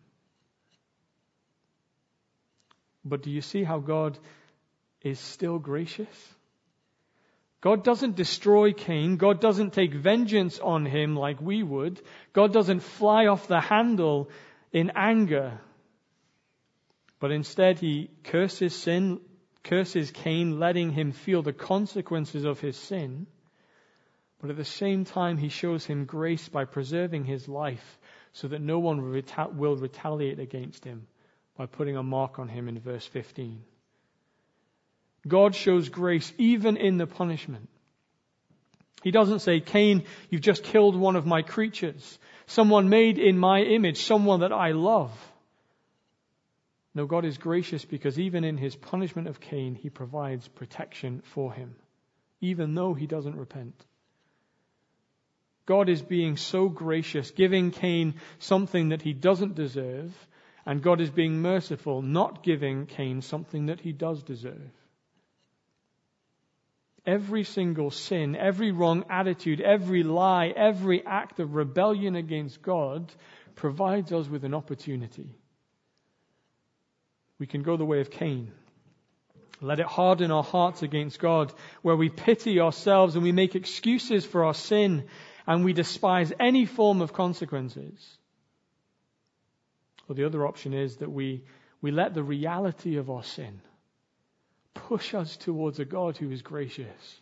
But 3.04 3.22
do 3.22 3.30
you 3.30 3.42
see 3.42 3.64
how 3.64 3.80
God 3.80 4.18
is 5.02 5.20
still 5.20 5.60
gracious? 5.60 6.36
God 7.62 7.84
doesn't 7.84 8.16
destroy 8.16 8.74
Cain. 8.74 9.18
God 9.18 9.40
doesn't 9.40 9.74
take 9.74 9.94
vengeance 9.94 10.60
on 10.60 10.86
him 10.86 11.16
like 11.16 11.42
we 11.42 11.64
would. 11.64 12.02
God 12.34 12.54
doesn't 12.54 12.82
fly 12.82 13.28
off 13.28 13.48
the 13.48 13.60
handle 13.60 14.30
in 14.72 14.92
anger. 14.96 15.60
But 17.26 17.32
instead, 17.32 17.80
he 17.80 18.12
curses 18.24 18.76
sin, 18.76 19.20
curses 19.64 20.12
Cain, 20.12 20.60
letting 20.60 20.92
him 20.92 21.12
feel 21.12 21.42
the 21.42 21.54
consequences 21.54 22.44
of 22.44 22.60
his 22.60 22.78
sin. 22.78 23.26
But 24.40 24.52
at 24.52 24.58
the 24.58 24.64
same 24.64 25.06
time, 25.06 25.38
he 25.38 25.50
shows 25.50 25.88
him 25.88 26.06
grace 26.06 26.48
by 26.48 26.66
preserving 26.66 27.26
his 27.26 27.48
life 27.48 27.98
so 28.34 28.48
that 28.50 28.62
no 28.62 28.78
one 28.78 29.02
will 29.56 29.76
retaliate 29.76 30.38
against 30.38 30.86
him 30.86 31.08
by 31.58 31.66
putting 31.66 31.98
a 31.98 32.04
mark 32.04 32.38
on 32.38 32.48
him 32.48 32.68
in 32.68 32.80
verse 32.80 33.08
15. 33.08 33.64
God 35.28 35.56
shows 35.56 35.90
grace 35.90 36.32
even 36.38 36.78
in 36.78 36.98
the 36.98 37.08
punishment. 37.08 37.70
He 39.02 39.10
doesn't 39.10 39.40
say, 39.40 39.62
Cain, 39.62 40.04
you've 40.30 40.42
just 40.42 40.64
killed 40.64 40.96
one 40.96 41.16
of 41.16 41.26
my 41.26 41.42
creatures, 41.42 42.20
someone 42.46 42.90
made 42.90 43.18
in 43.18 43.40
my 43.40 43.62
image, 43.62 44.04
someone 44.04 44.42
that 44.42 44.54
I 44.54 44.74
love. 44.74 45.12
No, 46.96 47.06
God 47.06 47.26
is 47.26 47.38
gracious 47.38 47.84
because 47.84 48.18
even 48.18 48.46
in 48.46 48.58
his 48.58 48.74
punishment 48.74 49.28
of 49.28 49.42
Cain, 49.42 49.76
he 49.76 49.90
provides 49.90 50.48
protection 50.48 51.22
for 51.26 51.52
him, 51.52 51.76
even 52.40 52.74
though 52.74 52.94
he 52.94 53.06
doesn't 53.06 53.36
repent. 53.36 53.86
God 55.66 55.90
is 55.90 56.02
being 56.02 56.38
so 56.38 56.70
gracious, 56.70 57.32
giving 57.32 57.72
Cain 57.72 58.16
something 58.40 58.90
that 58.90 59.02
he 59.02 59.12
doesn't 59.12 59.56
deserve, 59.56 60.16
and 60.66 60.82
God 60.82 61.02
is 61.02 61.10
being 61.10 61.42
merciful, 61.42 62.02
not 62.02 62.44
giving 62.44 62.86
Cain 62.86 63.22
something 63.22 63.66
that 63.66 63.82
he 63.82 63.92
does 63.92 64.24
deserve. 64.24 64.72
Every 67.06 67.44
single 67.44 67.92
sin, 67.92 68.38
every 68.38 68.72
wrong 68.72 69.04
attitude, 69.10 69.60
every 69.60 70.04
lie, 70.04 70.54
every 70.56 71.06
act 71.06 71.42
of 71.42 71.56
rebellion 71.56 72.16
against 72.16 72.62
God 72.62 73.12
provides 73.56 74.14
us 74.14 74.30
with 74.30 74.46
an 74.46 74.54
opportunity 74.54 75.36
we 77.40 77.48
can 77.48 77.64
go 77.64 77.78
the 77.78 77.86
way 77.86 78.02
of 78.02 78.12
Cain. 78.12 78.52
Let 79.62 79.80
it 79.80 79.86
harden 79.86 80.32
our 80.32 80.44
hearts 80.44 80.84
against 80.84 81.20
God, 81.20 81.54
where 81.82 81.96
we 81.96 82.10
pity 82.10 82.60
ourselves 82.60 83.16
and 83.16 83.24
we 83.24 83.32
make 83.32 83.56
excuses 83.56 84.26
for 84.26 84.46
our 84.46 84.54
sin 84.54 85.08
and 85.48 85.64
we 85.64 85.74
despise 85.74 86.34
any 86.40 86.66
form 86.66 87.02
of 87.02 87.14
consequences. 87.14 88.18
Or 90.08 90.16
the 90.16 90.26
other 90.26 90.46
option 90.46 90.74
is 90.74 90.98
that 90.98 91.12
we, 91.12 91.44
we 91.82 91.92
let 91.92 92.14
the 92.14 92.24
reality 92.24 92.98
of 92.98 93.10
our 93.10 93.24
sin 93.24 93.62
push 94.74 95.14
us 95.14 95.38
towards 95.38 95.80
a 95.80 95.86
God 95.86 96.18
who 96.18 96.32
is 96.32 96.42
gracious 96.42 97.22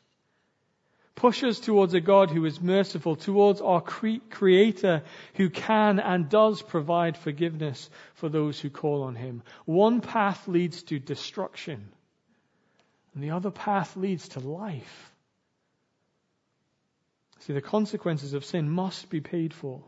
Push 1.15 1.43
us 1.43 1.59
towards 1.59 1.93
a 1.93 2.01
God 2.01 2.31
who 2.31 2.43
is 2.45 2.59
merciful, 2.59 3.15
towards 3.15 3.61
our 3.61 3.81
cre- 3.81 4.17
Creator 4.29 5.03
who 5.35 5.49
can 5.49 5.99
and 5.99 6.27
does 6.27 6.61
provide 6.61 7.17
forgiveness 7.17 7.89
for 8.15 8.29
those 8.29 8.59
who 8.59 8.69
call 8.69 9.03
on 9.03 9.15
Him. 9.15 9.43
One 9.65 10.01
path 10.01 10.47
leads 10.47 10.83
to 10.83 10.99
destruction, 10.99 11.89
And 13.13 13.23
the 13.23 13.31
other 13.31 13.51
path 13.51 13.95
leads 13.95 14.29
to 14.29 14.39
life. 14.39 15.11
See, 17.39 17.53
the 17.53 17.61
consequences 17.61 18.33
of 18.33 18.45
sin 18.45 18.69
must 18.69 19.09
be 19.09 19.21
paid 19.21 19.53
for. 19.53 19.83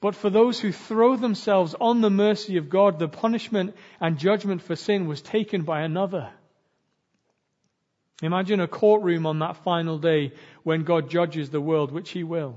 But 0.00 0.16
for 0.16 0.30
those 0.30 0.58
who 0.58 0.72
throw 0.72 1.14
themselves 1.14 1.76
on 1.80 2.00
the 2.00 2.10
mercy 2.10 2.56
of 2.56 2.68
God, 2.68 2.98
the 2.98 3.06
punishment 3.06 3.76
and 4.00 4.18
judgment 4.18 4.62
for 4.62 4.74
sin 4.74 5.06
was 5.06 5.22
taken 5.22 5.62
by 5.62 5.82
another. 5.82 6.32
Imagine 8.22 8.60
a 8.60 8.68
courtroom 8.68 9.26
on 9.26 9.40
that 9.40 9.56
final 9.58 9.98
day 9.98 10.32
when 10.62 10.84
God 10.84 11.10
judges 11.10 11.50
the 11.50 11.60
world, 11.60 11.90
which 11.90 12.10
he 12.10 12.22
will. 12.22 12.56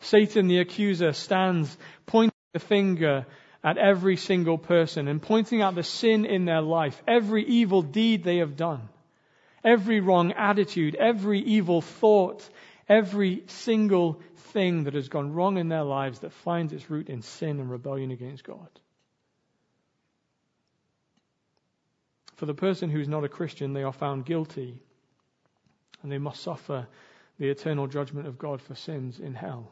Satan, 0.00 0.46
the 0.46 0.60
accuser, 0.60 1.12
stands 1.12 1.76
pointing 2.06 2.32
the 2.52 2.60
finger 2.60 3.26
at 3.64 3.76
every 3.76 4.16
single 4.16 4.56
person 4.56 5.08
and 5.08 5.20
pointing 5.20 5.60
out 5.60 5.74
the 5.74 5.82
sin 5.82 6.24
in 6.24 6.44
their 6.44 6.60
life, 6.60 7.02
every 7.08 7.44
evil 7.44 7.82
deed 7.82 8.22
they 8.22 8.36
have 8.36 8.56
done, 8.56 8.88
every 9.64 9.98
wrong 9.98 10.30
attitude, 10.32 10.94
every 10.94 11.40
evil 11.40 11.80
thought, 11.80 12.48
every 12.88 13.42
single 13.48 14.20
thing 14.52 14.84
that 14.84 14.94
has 14.94 15.08
gone 15.08 15.32
wrong 15.32 15.58
in 15.58 15.68
their 15.68 15.82
lives 15.82 16.20
that 16.20 16.32
finds 16.32 16.72
its 16.72 16.88
root 16.88 17.08
in 17.08 17.22
sin 17.22 17.58
and 17.58 17.68
rebellion 17.68 18.12
against 18.12 18.44
God. 18.44 18.68
For 22.36 22.46
the 22.46 22.54
person 22.54 22.90
who 22.90 23.00
is 23.00 23.08
not 23.08 23.24
a 23.24 23.28
Christian, 23.28 23.72
they 23.72 23.82
are 23.82 23.92
found 23.92 24.26
guilty 24.26 24.80
and 26.02 26.12
they 26.12 26.18
must 26.18 26.42
suffer 26.42 26.86
the 27.38 27.48
eternal 27.48 27.86
judgment 27.86 28.26
of 28.26 28.38
God 28.38 28.60
for 28.60 28.74
sins 28.74 29.18
in 29.18 29.34
hell. 29.34 29.70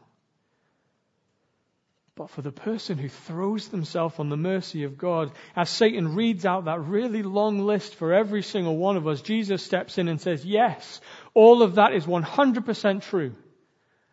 But 2.17 2.31
for 2.31 2.43
the 2.43 2.53
person 2.53 2.97
who 2.97 3.09
throws 3.09 3.69
themselves 3.69 4.19
on 4.19 4.29
the 4.29 4.37
mercy 4.37 4.85
of 4.85 4.97
God, 4.97 5.33
as 5.57 5.69
Satan 5.69 6.15
reads 6.15 6.47
out 6.47 6.67
that 6.67 6.81
really 6.81 7.23
long 7.23 7.59
list 7.59 7.97
for 7.97 8.13
every 8.13 8.43
single 8.43 8.77
one 8.77 8.97
of 8.97 9.09
us, 9.09 9.21
Jesus 9.21 9.65
steps 9.65 9.99
in 9.99 10.09
and 10.09 10.21
says, 10.21 10.45
Yes, 10.45 11.01
all 11.35 11.63
of 11.63 11.75
that 11.75 11.93
is 11.93 12.07
100% 12.07 13.03
true. 13.03 13.35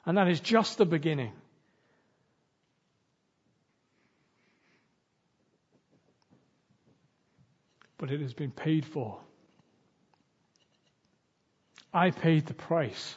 And 0.05 0.17
that 0.17 0.27
is 0.27 0.39
just 0.39 0.79
the 0.79 0.85
beginning. 0.85 1.31
But 8.01 8.09
it 8.09 8.19
has 8.19 8.33
been 8.33 8.49
paid 8.49 8.83
for. 8.83 9.19
I 11.93 12.09
paid 12.09 12.47
the 12.47 12.55
price 12.55 13.15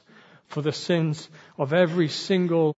for 0.48 0.60
the 0.60 0.72
sins 0.72 1.26
of 1.56 1.72
every 1.72 2.08
single 2.08 2.76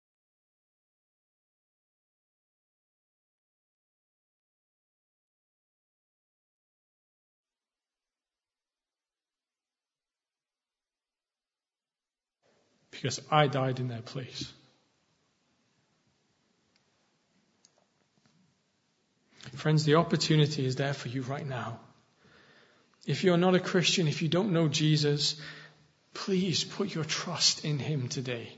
because 12.93 13.21
I 13.33 13.49
died 13.49 13.81
in 13.81 13.89
their 13.89 14.01
place. 14.01 14.53
Friends, 19.57 19.85
the 19.85 19.97
opportunity 19.97 20.65
is 20.65 20.77
there 20.77 20.95
for 20.95 21.09
you 21.09 21.23
right 21.23 21.47
now. 21.47 21.81
If 23.07 23.23
you're 23.23 23.37
not 23.37 23.55
a 23.55 23.61
Christian, 23.61 24.09
if 24.09 24.21
you 24.21 24.29
don't 24.29 24.53
know 24.53 24.69
Jesus, 24.69 25.41
please 26.13 26.65
put 26.65 26.95
your 26.95 27.05
trust 27.05 27.65
in 27.65 27.79
Him 27.79 28.09
today. 28.09 28.53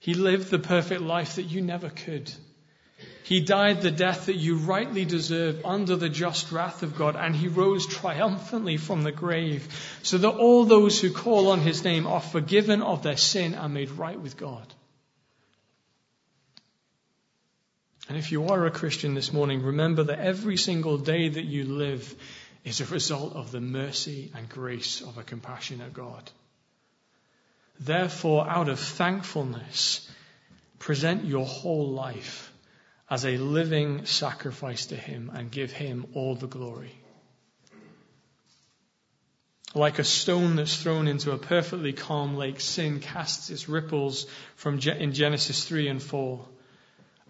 He 0.00 0.14
lived 0.14 0.50
the 0.50 0.58
perfect 0.58 1.02
life 1.02 1.36
that 1.36 1.44
you 1.44 1.60
never 1.60 1.88
could. 1.88 2.32
He 3.22 3.40
died 3.40 3.82
the 3.82 3.90
death 3.90 4.26
that 4.26 4.36
you 4.36 4.56
rightly 4.56 5.04
deserve 5.04 5.64
under 5.64 5.96
the 5.96 6.08
just 6.08 6.50
wrath 6.50 6.82
of 6.82 6.96
God, 6.96 7.14
and 7.14 7.36
he 7.36 7.46
rose 7.46 7.86
triumphantly 7.86 8.76
from 8.76 9.02
the 9.02 9.12
grave, 9.12 9.68
so 10.02 10.18
that 10.18 10.30
all 10.30 10.64
those 10.64 11.00
who 11.00 11.12
call 11.12 11.48
on 11.48 11.60
his 11.60 11.84
name 11.84 12.06
are 12.06 12.20
forgiven 12.20 12.80
of 12.82 13.02
their 13.02 13.16
sin 13.16 13.54
and 13.54 13.74
made 13.74 13.90
right 13.90 14.18
with 14.18 14.36
God. 14.36 14.74
And 18.08 18.16
if 18.16 18.32
you 18.32 18.46
are 18.46 18.64
a 18.64 18.70
Christian 18.70 19.14
this 19.14 19.32
morning, 19.32 19.62
remember 19.62 20.04
that 20.04 20.20
every 20.20 20.56
single 20.56 20.96
day 20.96 21.28
that 21.28 21.44
you 21.44 21.64
live 21.64 22.14
is 22.68 22.82
a 22.82 22.86
result 22.86 23.34
of 23.34 23.50
the 23.50 23.60
mercy 23.60 24.30
and 24.34 24.48
grace 24.48 25.00
of 25.00 25.16
a 25.16 25.22
compassionate 25.22 25.94
God. 25.94 26.30
Therefore, 27.80 28.46
out 28.48 28.68
of 28.68 28.78
thankfulness, 28.78 30.08
present 30.78 31.24
your 31.24 31.46
whole 31.46 31.88
life 31.88 32.52
as 33.08 33.24
a 33.24 33.38
living 33.38 34.04
sacrifice 34.04 34.86
to 34.86 34.96
Him 34.96 35.30
and 35.32 35.50
give 35.50 35.72
Him 35.72 36.06
all 36.12 36.34
the 36.34 36.46
glory. 36.46 36.94
Like 39.74 39.98
a 39.98 40.04
stone 40.04 40.56
that's 40.56 40.82
thrown 40.82 41.08
into 41.08 41.32
a 41.32 41.38
perfectly 41.38 41.94
calm 41.94 42.36
lake, 42.36 42.60
sin 42.60 43.00
casts 43.00 43.48
its 43.48 43.68
ripples 43.68 44.26
from 44.56 44.78
in 44.78 45.12
Genesis 45.12 45.64
3 45.64 45.88
and 45.88 46.02
4. 46.02 46.44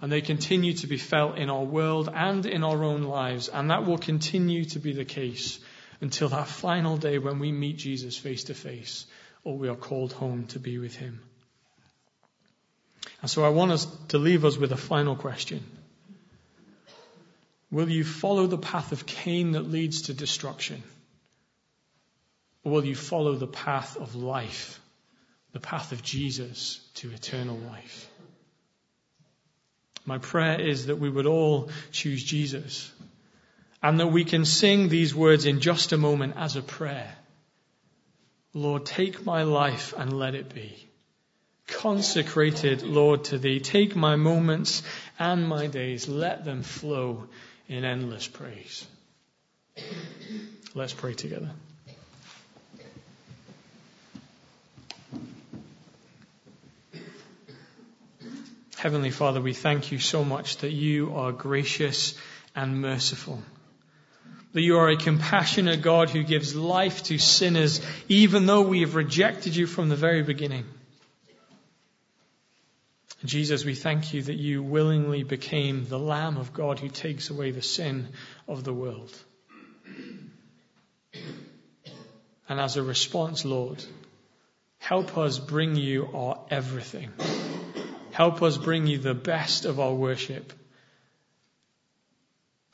And 0.00 0.12
they 0.12 0.20
continue 0.20 0.74
to 0.74 0.86
be 0.86 0.96
felt 0.96 1.38
in 1.38 1.50
our 1.50 1.64
world 1.64 2.08
and 2.12 2.46
in 2.46 2.62
our 2.62 2.84
own 2.84 3.02
lives. 3.02 3.48
And 3.48 3.70
that 3.70 3.84
will 3.84 3.98
continue 3.98 4.64
to 4.66 4.78
be 4.78 4.92
the 4.92 5.04
case 5.04 5.58
until 6.00 6.28
that 6.28 6.46
final 6.46 6.96
day 6.96 7.18
when 7.18 7.38
we 7.38 7.50
meet 7.50 7.78
Jesus 7.78 8.16
face 8.16 8.44
to 8.44 8.54
face 8.54 9.06
or 9.44 9.56
we 9.56 9.68
are 9.68 9.76
called 9.76 10.12
home 10.12 10.46
to 10.48 10.58
be 10.58 10.78
with 10.78 10.94
Him. 10.94 11.20
And 13.22 13.30
so 13.30 13.44
I 13.44 13.48
want 13.48 13.72
us 13.72 13.86
to 14.08 14.18
leave 14.18 14.44
us 14.44 14.56
with 14.56 14.72
a 14.72 14.76
final 14.76 15.16
question. 15.16 15.64
Will 17.70 17.88
you 17.88 18.04
follow 18.04 18.46
the 18.46 18.58
path 18.58 18.92
of 18.92 19.06
Cain 19.06 19.52
that 19.52 19.70
leads 19.70 20.02
to 20.02 20.14
destruction? 20.14 20.82
Or 22.64 22.72
will 22.72 22.84
you 22.84 22.94
follow 22.94 23.34
the 23.34 23.46
path 23.46 23.96
of 23.96 24.14
life, 24.14 24.80
the 25.52 25.60
path 25.60 25.92
of 25.92 26.02
Jesus 26.02 26.80
to 26.94 27.10
eternal 27.10 27.56
life? 27.56 28.08
My 30.08 30.16
prayer 30.16 30.58
is 30.58 30.86
that 30.86 30.96
we 30.96 31.10
would 31.10 31.26
all 31.26 31.68
choose 31.92 32.24
Jesus 32.24 32.90
and 33.82 34.00
that 34.00 34.06
we 34.06 34.24
can 34.24 34.46
sing 34.46 34.88
these 34.88 35.14
words 35.14 35.44
in 35.44 35.60
just 35.60 35.92
a 35.92 35.98
moment 35.98 36.32
as 36.38 36.56
a 36.56 36.62
prayer. 36.62 37.14
Lord, 38.54 38.86
take 38.86 39.26
my 39.26 39.42
life 39.42 39.92
and 39.98 40.18
let 40.18 40.34
it 40.34 40.54
be 40.54 40.88
consecrated, 41.66 42.82
Lord, 42.82 43.24
to 43.24 43.36
Thee. 43.36 43.60
Take 43.60 43.94
my 43.94 44.16
moments 44.16 44.82
and 45.18 45.46
my 45.46 45.66
days, 45.66 46.08
let 46.08 46.42
them 46.42 46.62
flow 46.62 47.28
in 47.68 47.84
endless 47.84 48.26
praise. 48.26 48.86
Let's 50.74 50.94
pray 50.94 51.12
together. 51.12 51.50
Heavenly 58.78 59.10
Father, 59.10 59.40
we 59.40 59.54
thank 59.54 59.90
you 59.90 59.98
so 59.98 60.22
much 60.22 60.58
that 60.58 60.70
you 60.70 61.16
are 61.16 61.32
gracious 61.32 62.16
and 62.54 62.80
merciful. 62.80 63.42
That 64.52 64.60
you 64.60 64.78
are 64.78 64.88
a 64.88 64.96
compassionate 64.96 65.82
God 65.82 66.10
who 66.10 66.22
gives 66.22 66.54
life 66.54 67.02
to 67.04 67.18
sinners 67.18 67.80
even 68.08 68.46
though 68.46 68.62
we 68.62 68.82
have 68.82 68.94
rejected 68.94 69.56
you 69.56 69.66
from 69.66 69.88
the 69.88 69.96
very 69.96 70.22
beginning. 70.22 70.64
Jesus, 73.24 73.64
we 73.64 73.74
thank 73.74 74.14
you 74.14 74.22
that 74.22 74.36
you 74.36 74.62
willingly 74.62 75.24
became 75.24 75.88
the 75.88 75.98
Lamb 75.98 76.36
of 76.36 76.54
God 76.54 76.78
who 76.78 76.88
takes 76.88 77.30
away 77.30 77.50
the 77.50 77.62
sin 77.62 78.06
of 78.46 78.62
the 78.62 78.72
world. 78.72 79.12
And 82.48 82.60
as 82.60 82.76
a 82.76 82.82
response, 82.84 83.44
Lord, 83.44 83.84
help 84.78 85.18
us 85.18 85.40
bring 85.40 85.74
you 85.74 86.08
our 86.14 86.38
everything. 86.48 87.10
Help 88.18 88.42
us 88.42 88.56
bring 88.56 88.88
you 88.88 88.98
the 88.98 89.14
best 89.14 89.64
of 89.64 89.78
our 89.78 89.94
worship. 89.94 90.52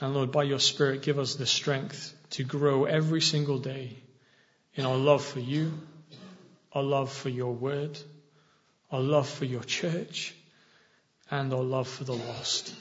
And 0.01 0.15
Lord, 0.15 0.33
by 0.33 0.45
your 0.45 0.59
Spirit, 0.59 1.03
give 1.03 1.19
us 1.19 1.35
the 1.35 1.45
strength 1.45 2.15
to 2.31 2.45
grow 2.45 2.87
every 2.87 3.21
single 3.21 3.59
day 3.59 3.91
in 4.75 4.87
our 4.87 4.97
love 4.97 5.23
for 5.23 5.41
you, 5.41 5.75
our 6.73 6.83
love 6.83 7.13
for 7.13 7.29
your 7.29 7.53
word, 7.53 7.99
our 8.91 9.01
love 9.01 9.29
for 9.29 9.45
your 9.45 9.63
church, 9.63 10.35
and 11.31 11.53
our 11.53 11.63
love 11.63 11.89
for 11.89 12.05
the 12.05 12.15
lost. 12.15 12.75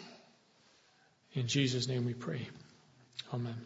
In 1.34 1.50
Jesus' 1.50 1.90
name 1.90 2.06
we 2.06 2.14
pray. 2.14 2.48
Amen. 3.34 3.58